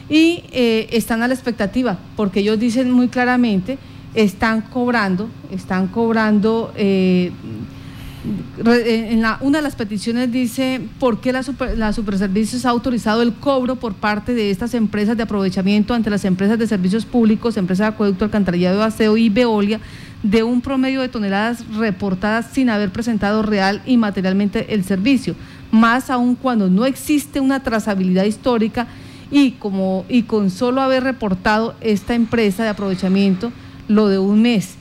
y 0.08 0.44
eh, 0.52 0.88
están 0.92 1.22
a 1.22 1.28
la 1.28 1.34
expectativa, 1.34 1.98
porque 2.16 2.40
ellos 2.40 2.58
dicen 2.58 2.90
muy 2.90 3.08
claramente 3.08 3.78
están 4.14 4.62
cobrando, 4.62 5.28
están 5.50 5.88
cobrando, 5.88 6.72
eh, 6.76 7.32
en 8.64 9.20
la, 9.20 9.38
una 9.40 9.58
de 9.58 9.62
las 9.62 9.76
peticiones 9.76 10.32
dice 10.32 10.80
por 10.98 11.20
qué 11.20 11.32
la, 11.32 11.42
super, 11.42 11.76
la 11.76 11.92
Superservicios 11.92 12.64
ha 12.64 12.70
autorizado 12.70 13.22
el 13.22 13.34
cobro 13.34 13.76
por 13.76 13.94
parte 13.94 14.34
de 14.34 14.50
estas 14.50 14.74
empresas 14.74 15.16
de 15.16 15.24
aprovechamiento 15.24 15.92
ante 15.94 16.10
las 16.10 16.24
empresas 16.24 16.58
de 16.58 16.66
servicios 16.66 17.04
públicos, 17.04 17.56
empresas 17.56 17.88
de 17.88 17.94
acueducto, 17.94 18.24
alcantarillado, 18.24 18.82
aseo 18.82 19.16
y 19.16 19.28
Veolia, 19.28 19.80
de 20.22 20.42
un 20.42 20.62
promedio 20.62 21.02
de 21.02 21.08
toneladas 21.08 21.66
reportadas 21.76 22.46
sin 22.52 22.70
haber 22.70 22.90
presentado 22.90 23.42
real 23.42 23.82
y 23.84 23.98
materialmente 23.98 24.72
el 24.72 24.84
servicio, 24.84 25.34
más 25.70 26.08
aún 26.08 26.34
cuando 26.34 26.70
no 26.70 26.86
existe 26.86 27.40
una 27.40 27.62
trazabilidad 27.62 28.24
histórica 28.24 28.86
y, 29.30 29.52
como, 29.52 30.06
y 30.08 30.22
con 30.22 30.50
solo 30.50 30.80
haber 30.80 31.04
reportado 31.04 31.74
esta 31.80 32.14
empresa 32.14 32.62
de 32.62 32.70
aprovechamiento, 32.70 33.52
lo 33.86 34.08
de 34.08 34.18
un 34.18 34.40
mes. 34.40 34.76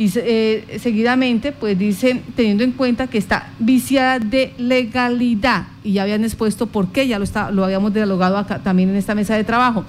Y 0.00 0.10
eh, 0.16 0.78
seguidamente, 0.80 1.52
pues 1.52 1.78
dice, 1.78 2.22
teniendo 2.34 2.64
en 2.64 2.72
cuenta 2.72 3.08
que 3.08 3.18
está 3.18 3.50
viciada 3.58 4.18
de 4.18 4.54
legalidad, 4.56 5.66
y 5.84 5.92
ya 5.92 6.04
habían 6.04 6.24
expuesto 6.24 6.68
por 6.68 6.90
qué, 6.90 7.06
ya 7.06 7.18
lo, 7.18 7.24
está, 7.24 7.50
lo 7.50 7.66
habíamos 7.66 7.92
dialogado 7.92 8.38
acá 8.38 8.60
también 8.60 8.88
en 8.88 8.96
esta 8.96 9.14
mesa 9.14 9.36
de 9.36 9.44
trabajo. 9.44 9.84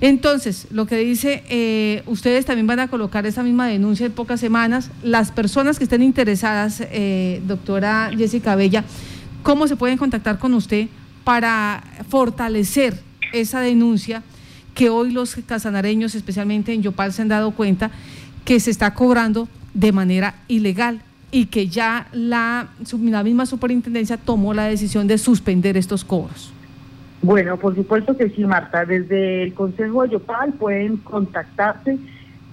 Entonces, 0.00 0.66
lo 0.70 0.86
que 0.86 0.96
dice, 0.96 1.44
eh, 1.50 2.02
ustedes 2.06 2.46
también 2.46 2.66
van 2.66 2.80
a 2.80 2.88
colocar 2.88 3.26
esa 3.26 3.42
misma 3.42 3.66
denuncia 3.66 4.06
en 4.06 4.12
pocas 4.12 4.40
semanas. 4.40 4.90
Las 5.02 5.30
personas 5.30 5.76
que 5.76 5.84
estén 5.84 6.02
interesadas, 6.02 6.80
eh, 6.80 7.42
doctora 7.46 8.10
Jessica 8.16 8.56
Bella, 8.56 8.84
¿cómo 9.42 9.68
se 9.68 9.76
pueden 9.76 9.98
contactar 9.98 10.38
con 10.38 10.54
usted 10.54 10.88
para 11.22 11.84
fortalecer 12.08 12.98
esa 13.34 13.60
denuncia 13.60 14.22
que 14.74 14.88
hoy 14.88 15.10
los 15.10 15.36
casanareños, 15.46 16.14
especialmente 16.14 16.72
en 16.72 16.80
Yopal, 16.80 17.12
se 17.12 17.20
han 17.20 17.28
dado 17.28 17.50
cuenta 17.50 17.90
que 18.50 18.58
se 18.58 18.72
está 18.72 18.94
cobrando 18.94 19.46
de 19.74 19.92
manera 19.92 20.34
ilegal 20.48 21.02
y 21.30 21.46
que 21.46 21.68
ya 21.68 22.08
la, 22.10 22.66
la 23.00 23.22
misma 23.22 23.46
superintendencia 23.46 24.16
tomó 24.16 24.52
la 24.54 24.64
decisión 24.64 25.06
de 25.06 25.18
suspender 25.18 25.76
estos 25.76 26.04
cobros? 26.04 26.52
Bueno, 27.22 27.56
por 27.58 27.76
supuesto 27.76 28.16
que 28.16 28.28
sí, 28.30 28.42
Marta. 28.42 28.84
Desde 28.84 29.44
el 29.44 29.54
Consejo 29.54 30.02
de 30.02 30.08
Yopal 30.08 30.52
pueden 30.54 30.96
contactarse 30.96 31.96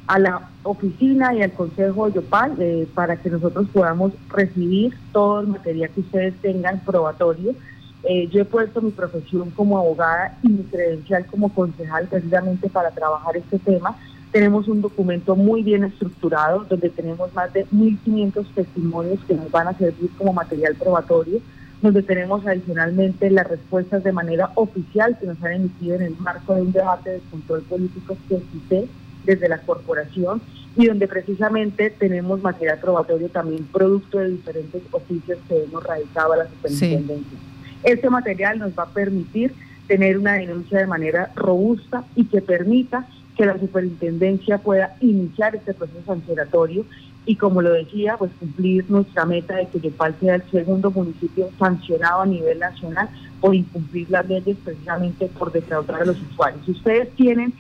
a 0.06 0.20
la 0.20 0.50
oficina 0.62 1.34
y 1.34 1.42
al 1.42 1.54
Consejo 1.54 2.08
de 2.08 2.14
Yopal 2.14 2.54
eh, 2.60 2.88
para 2.94 3.16
que 3.16 3.32
nosotros 3.32 3.68
podamos 3.74 4.14
recibir 4.30 4.96
todo 5.12 5.40
el 5.40 5.48
material 5.48 5.90
que 5.90 6.02
ustedes 6.02 6.36
tengan 6.44 6.80
probatorio. 6.82 7.56
Eh, 8.04 8.30
yo 8.32 8.42
he 8.42 8.46
puesto 8.46 8.84
mi 8.84 8.92
profesión 8.92 9.50
como 9.50 9.80
abogada 9.80 10.38
y 10.44 10.50
mi 10.50 10.64
credencial 10.66 11.26
como 11.26 11.52
concejal 11.52 12.06
precisamente 12.06 12.70
para 12.70 12.92
trabajar 12.92 13.36
este 13.36 13.58
tema. 13.58 13.98
Tenemos 14.32 14.68
un 14.68 14.82
documento 14.82 15.36
muy 15.36 15.64
bien 15.64 15.84
estructurado 15.84 16.66
donde 16.66 16.90
tenemos 16.90 17.34
más 17.34 17.52
de 17.54 17.66
1.500 17.68 18.46
testimonios 18.54 19.20
que 19.26 19.34
nos 19.34 19.50
van 19.52 19.68
a 19.68 19.78
servir 19.78 20.10
como 20.18 20.34
material 20.34 20.76
probatorio 20.76 21.42
donde 21.82 22.02
tenemos 22.02 22.46
adicionalmente 22.46 23.30
las 23.30 23.48
respuestas 23.48 24.04
de 24.04 24.12
manera 24.12 24.52
oficial 24.56 25.18
que 25.20 25.28
nos 25.28 25.42
han 25.44 25.54
emitido 25.54 25.96
en 25.96 26.02
el 26.02 26.18
marco 26.18 26.56
de 26.56 26.62
un 26.62 26.72
debate 26.72 27.12
de 27.12 27.20
control 27.30 27.62
político 27.64 28.18
que 28.28 28.38
existe 28.38 28.88
desde 29.26 29.50
la 29.50 29.60
corporación 29.60 30.42
y 30.76 30.88
donde 30.88 31.08
precisamente 31.08 31.90
tenemos 31.90 32.42
material 32.42 32.80
probatorio 32.80 33.30
también 33.30 33.66
producto 33.66 34.20
de 34.20 34.30
diferentes 34.30 34.82
oficios 34.92 35.38
que 35.48 35.64
hemos 35.64 35.84
radicado 35.84 36.34
a 36.34 36.38
la 36.38 36.48
superintendencia. 36.48 37.38
Este 37.84 38.10
material 38.10 38.60
nos 38.60 38.78
va 38.78 38.84
a 38.84 38.90
permitir 38.90 39.54
tener 39.88 40.18
una 40.18 40.34
denuncia 40.34 40.80
de 40.80 40.88
manera 40.88 41.32
robusta 41.36 42.04
y 42.16 42.26
que 42.26 42.42
permita 42.42 43.08
que 43.38 43.46
la 43.46 43.60
superintendencia 43.60 44.58
pueda 44.58 44.96
iniciar 45.00 45.56
este 45.56 45.74
proceso 45.74 46.02
sancionatorio 46.06 46.86
y 47.28 47.36
como 47.36 47.62
lo 47.62 47.74
decía, 47.74 48.16
pues 48.18 48.32
cumplir 48.40 48.90
nuestra 48.90 49.26
meta 49.26 49.58
de 49.58 49.68
que 49.68 49.82
Yopal 49.82 50.16
sea 50.20 50.36
el 50.36 50.50
segundo 50.50 50.90
municipio 50.92 51.50
sancionado 51.60 52.22
a 52.22 52.26
nivel 52.26 52.58
nacional 52.58 53.10
por 53.42 53.54
incumplir 53.54 54.10
las 54.10 54.28
leyes 54.28 54.58
precisamente 54.64 55.28
por 55.28 55.52
defraudar 55.52 56.02
a 56.02 56.06
los 56.06 56.22
usuarios. 56.22 56.66
Si 56.66 56.72
ustedes 56.72 57.14
tienen 57.16 57.54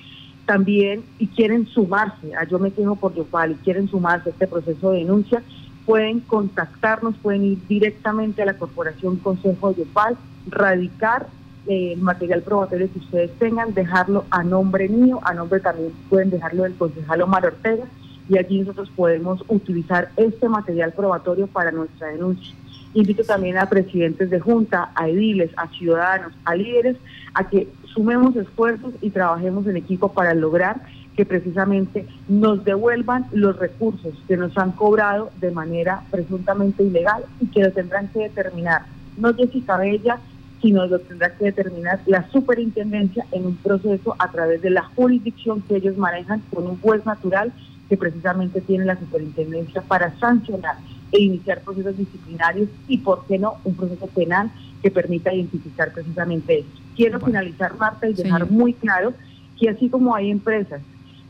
también 0.46 1.04
y 1.20 1.28
quieren 1.28 1.68
sumarse 1.68 2.34
a 2.34 2.46
Yo 2.46 2.58
me 2.58 2.72
quejo 2.72 2.96
por 2.96 3.14
Yopal 3.14 3.52
y 3.52 3.56
quieren 3.56 3.90
sumarse 3.90 4.30
a 4.30 4.32
este 4.32 4.48
proceso 4.48 4.92
de 4.92 5.00
denuncia, 5.00 5.44
pueden 5.86 6.22
contactarnos, 6.22 7.18
pueden 7.18 7.44
ir 7.44 7.68
directamente 7.68 8.42
a 8.42 8.46
la 8.46 8.58
Corporación 8.58 9.18
Consejo 9.18 9.74
de 9.74 9.84
Yopal, 9.84 10.18
radicar 10.48 11.28
el 11.68 12.00
material 12.02 12.42
probatorio 12.42 12.92
que 12.92 13.00
ustedes 13.00 13.32
tengan, 13.40 13.74
dejarlo 13.74 14.26
a 14.30 14.44
nombre 14.44 14.88
mío, 14.90 15.20
a 15.24 15.34
nombre 15.34 15.60
también 15.60 15.92
pueden 16.10 16.30
dejarlo 16.30 16.64
del 16.64 16.76
concejal 16.76 17.22
Omar 17.22 17.46
Ortega 17.46 17.86
y 18.30 18.38
allí 18.38 18.60
nosotros 18.60 18.92
podemos 18.96 19.44
utilizar 19.48 20.10
este 20.18 20.50
material 20.50 20.94
probatorio 20.94 21.48
para 21.48 21.72
nuestra 21.72 22.08
denuncia. 22.08 22.54
Invito 22.94 23.24
también 23.24 23.58
a 23.58 23.70
presidentes 23.70 24.30
de 24.30 24.40
junta, 24.40 24.92
a 24.96 25.08
ediles, 25.08 25.52
a 25.58 25.68
ciudadanos, 25.68 26.34
a 26.46 26.56
líderes, 26.56 26.98
a 27.34 27.48
que 27.48 27.68
sumemos 27.94 28.36
esfuerzos 28.36 28.94
y 29.02 29.10
trabajemos 29.10 29.68
en 29.68 29.78
equipo 29.78 30.12
para 30.12 30.34
lograr 30.34 30.82
que 31.16 31.26
precisamente 31.26 32.06
nos 32.28 32.64
devuelvan 32.64 33.26
los 33.32 33.58
recursos 33.58 34.14
que 34.28 34.38
nos 34.38 34.58
han 34.58 34.72
cobrado 34.72 35.32
de 35.40 35.52
manera 35.52 36.04
presuntamente 36.12 36.84
ilegal 36.84 37.24
y 37.40 37.48
que 37.48 37.64
lo 37.64 37.72
tendrán 37.72 38.08
que 38.10 38.20
determinar 38.20 38.84
no 39.18 39.34
Jessica 39.34 39.78
Bella, 39.78 40.20
sino 40.62 40.86
lo 40.88 41.00
tendrá 41.00 41.36
que 41.36 41.46
determinar 41.46 42.00
la 42.06 42.30
superintendencia 42.30 43.26
en 43.32 43.46
un 43.46 43.56
proceso 43.58 44.16
a 44.20 44.32
través 44.32 44.62
de 44.62 44.70
la 44.70 44.84
jurisdicción 44.84 45.62
que 45.62 45.78
ellos 45.78 45.98
manejan 45.98 46.42
con 46.54 46.68
un 46.68 46.80
juez 46.80 47.06
natural 47.06 47.52
que 47.90 47.98
precisamente 47.98 48.62
tiene 48.62 48.86
la 48.86 48.98
superintendencia 48.98 49.82
para 49.82 50.18
sancionar 50.20 50.76
e 51.12 51.22
iniciar 51.22 51.62
procesos 51.62 51.98
disciplinarios 51.98 52.70
y, 52.88 52.98
por 52.98 53.26
qué 53.28 53.38
no, 53.38 53.56
un 53.64 53.76
proceso 53.76 54.08
penal 54.08 54.52
que 54.82 54.92
permita 54.92 55.34
identificar 55.34 55.94
precisamente 55.94 56.60
eso. 56.60 56.70
Quiero 56.96 57.20
finalizar, 57.20 57.76
Marta, 57.78 58.10
y 58.10 58.14
dejar 58.14 58.50
muy 58.50 58.74
claro 58.74 59.14
que 59.60 59.70
así 59.70 59.90
como 59.90 60.16
hay 60.16 60.30
empresas 60.30 60.82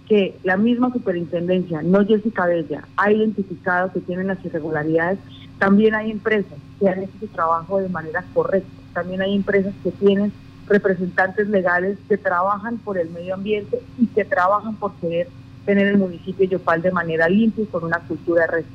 que 0.07 0.37
la 0.43 0.57
misma 0.57 0.91
superintendencia, 0.91 1.81
no 1.81 2.05
Jessica 2.05 2.45
Bella, 2.45 2.87
ha 2.95 3.11
identificado 3.11 3.91
que 3.91 3.99
tienen 3.99 4.27
las 4.27 4.43
irregularidades, 4.43 5.19
también 5.59 5.95
hay 5.95 6.11
empresas 6.11 6.57
que 6.79 6.89
han 6.89 7.03
hecho 7.03 7.13
su 7.19 7.27
trabajo 7.27 7.79
de 7.79 7.89
manera 7.89 8.23
correcta, 8.33 8.69
también 8.93 9.21
hay 9.21 9.35
empresas 9.35 9.73
que 9.83 9.91
tienen 9.91 10.31
representantes 10.67 11.47
legales 11.47 11.97
que 12.07 12.17
trabajan 12.17 12.77
por 12.77 12.97
el 12.97 13.09
medio 13.09 13.35
ambiente 13.35 13.79
y 13.97 14.07
que 14.07 14.25
trabajan 14.25 14.75
por 14.75 14.91
tener 14.99 15.27
el 15.65 15.97
municipio 15.97 16.45
de 16.45 16.47
Yopal 16.47 16.81
de 16.81 16.91
manera 16.91 17.29
limpia 17.29 17.63
y 17.63 17.67
con 17.67 17.83
una 17.83 17.99
cultura 17.99 18.47
de. 18.47 18.65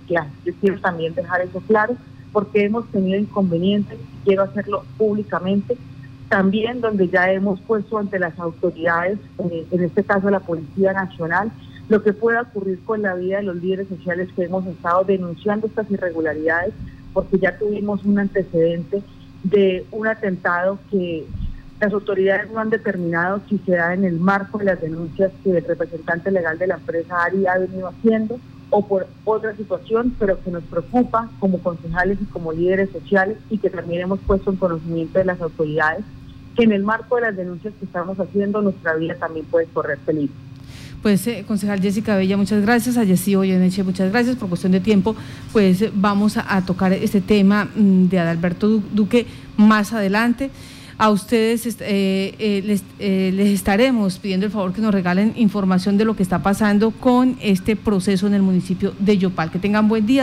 Yo 0.44 0.52
quiero 0.60 0.80
también 0.80 1.14
dejar 1.14 1.42
eso 1.42 1.60
claro 1.60 1.96
porque 2.32 2.64
hemos 2.64 2.86
tenido 2.88 3.18
inconvenientes, 3.18 3.98
quiero 4.24 4.42
hacerlo 4.42 4.84
públicamente, 4.96 5.76
también 6.28 6.80
donde 6.80 7.08
ya 7.08 7.30
hemos 7.30 7.60
puesto 7.60 7.98
ante 7.98 8.18
las 8.18 8.38
autoridades, 8.38 9.18
eh, 9.50 9.66
en 9.70 9.84
este 9.84 10.02
caso 10.02 10.30
la 10.30 10.40
Policía 10.40 10.94
Nacional, 10.94 11.52
lo 11.88 12.02
que 12.02 12.12
pueda 12.12 12.42
ocurrir 12.42 12.80
con 12.84 13.02
la 13.02 13.14
vida 13.14 13.38
de 13.38 13.44
los 13.44 13.56
líderes 13.56 13.88
sociales 13.88 14.28
que 14.34 14.44
hemos 14.44 14.66
estado 14.66 15.04
denunciando 15.04 15.66
estas 15.66 15.90
irregularidades, 15.90 16.72
porque 17.12 17.38
ya 17.38 17.58
tuvimos 17.58 18.04
un 18.04 18.18
antecedente 18.18 19.02
de 19.42 19.84
un 19.90 20.06
atentado 20.06 20.78
que 20.90 21.26
las 21.80 21.92
autoridades 21.92 22.50
no 22.52 22.60
han 22.60 22.70
determinado 22.70 23.40
si 23.48 23.58
se 23.58 23.72
da 23.72 23.92
en 23.92 24.04
el 24.04 24.20
marco 24.20 24.58
de 24.58 24.66
las 24.66 24.80
denuncias 24.80 25.32
que 25.42 25.50
el 25.50 25.64
representante 25.64 26.30
legal 26.30 26.56
de 26.58 26.68
la 26.68 26.76
empresa 26.76 27.24
ARI 27.24 27.46
ha 27.46 27.58
venido 27.58 27.88
haciendo 27.88 28.38
o 28.70 28.86
por 28.86 29.06
otra 29.24 29.54
situación, 29.56 30.14
pero 30.18 30.40
que 30.42 30.50
nos 30.50 30.62
preocupa 30.64 31.28
como 31.40 31.58
concejales 31.58 32.18
y 32.22 32.24
como 32.26 32.52
líderes 32.52 32.90
sociales 32.90 33.36
y 33.50 33.58
que 33.58 33.68
también 33.68 34.02
hemos 34.02 34.20
puesto 34.20 34.50
en 34.50 34.56
conocimiento 34.56 35.18
de 35.18 35.26
las 35.26 35.40
autoridades 35.40 36.04
que 36.56 36.64
en 36.64 36.72
el 36.72 36.82
marco 36.82 37.16
de 37.16 37.22
las 37.22 37.36
denuncias 37.36 37.74
que 37.78 37.84
estamos 37.84 38.18
haciendo 38.18 38.62
nuestra 38.62 38.94
vida 38.94 39.14
también 39.16 39.46
puede 39.46 39.66
correr 39.66 39.98
peligro. 39.98 40.34
Pues, 41.02 41.26
eh, 41.26 41.44
concejal 41.46 41.80
Jessica 41.80 42.16
Bella, 42.16 42.36
muchas 42.36 42.62
gracias. 42.62 42.96
A 42.96 43.04
Jessy 43.04 43.34
Oyeneche, 43.34 43.82
muchas 43.82 44.10
gracias. 44.10 44.36
Por 44.36 44.48
cuestión 44.48 44.72
de 44.72 44.80
tiempo, 44.80 45.16
pues 45.52 45.84
vamos 45.94 46.36
a, 46.36 46.64
tocar 46.64 46.92
este 46.92 47.20
tema 47.20 47.64
mm, 47.64 48.08
de 48.08 48.18
Adalberto 48.20 48.68
Duque 48.92 49.26
más 49.56 49.92
adelante. 49.92 50.50
A 51.02 51.10
ustedes 51.10 51.66
eh, 51.66 51.76
eh, 51.80 52.80
eh, 53.00 53.32
les 53.34 53.48
estaremos 53.48 54.18
pidiendo 54.18 54.46
el 54.46 54.52
favor 54.52 54.72
que 54.72 54.80
nos 54.80 54.94
regalen 54.94 55.32
información 55.36 55.96
de 55.96 56.04
lo 56.04 56.14
que 56.14 56.22
está 56.22 56.44
pasando 56.44 56.92
con 56.92 57.36
este 57.40 57.74
proceso 57.74 58.28
en 58.28 58.34
el 58.34 58.42
municipio 58.42 58.94
de 59.00 59.18
Yopal. 59.18 59.50
Que 59.50 59.58
tengan 59.58 59.88
buen 59.88 60.06
día. 60.06 60.20